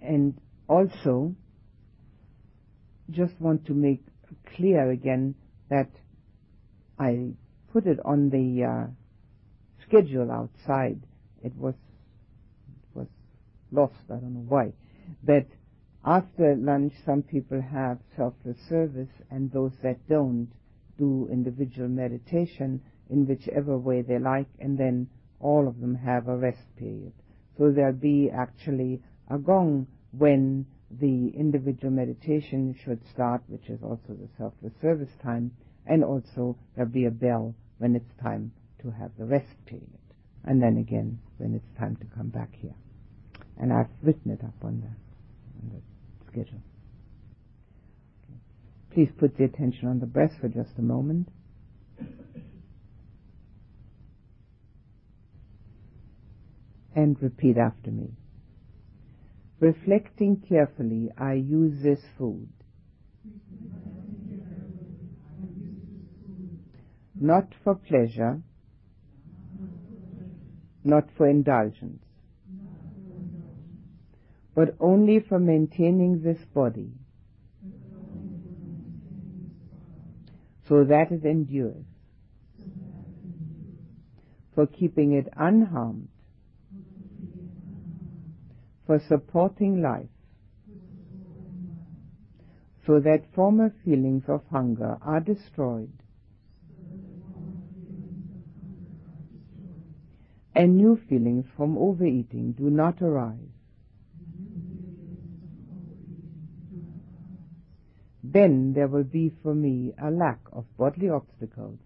[0.01, 0.33] And
[0.67, 1.35] also,
[3.11, 4.03] just want to make
[4.55, 5.35] clear again
[5.69, 5.91] that
[6.97, 7.33] I
[7.71, 8.87] put it on the uh,
[9.87, 10.99] schedule outside.
[11.43, 11.75] It was
[12.95, 13.07] was
[13.71, 13.93] lost.
[14.09, 14.73] I don't know why.
[15.23, 15.45] But
[16.03, 20.49] after lunch, some people have selfless service, and those that don't
[20.97, 25.07] do individual meditation in whichever way they like, and then
[25.39, 27.13] all of them have a rest period.
[27.57, 34.09] So there'll be actually a gong when the individual meditation should start, which is also
[34.09, 35.51] the selfless service time,
[35.85, 38.51] and also there'll be a bell when it's time
[38.81, 39.89] to have the rest period,
[40.45, 42.75] and then again when it's time to come back here.
[43.57, 44.87] And I've written it up on the,
[45.61, 46.61] on the schedule.
[48.93, 51.27] Please put the attention on the breath for just a moment.
[56.95, 58.11] And repeat after me.
[59.59, 62.49] Reflecting carefully, I use this food.
[67.19, 68.41] Not for pleasure,
[70.83, 72.03] not for indulgence,
[74.53, 76.91] but only for maintaining this body.
[80.67, 81.85] So that it endures,
[84.53, 86.09] for keeping it unharmed,
[88.85, 90.09] for supporting life,
[92.85, 95.91] so that former feelings of hunger are destroyed
[100.55, 103.37] and new feelings from overeating do not arise.
[108.23, 111.79] Then there will be for me a lack of bodily obstacles.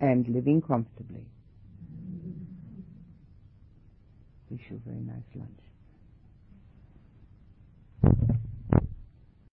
[0.00, 1.26] And living comfortably.
[4.50, 5.69] Wish you a very nice lunch.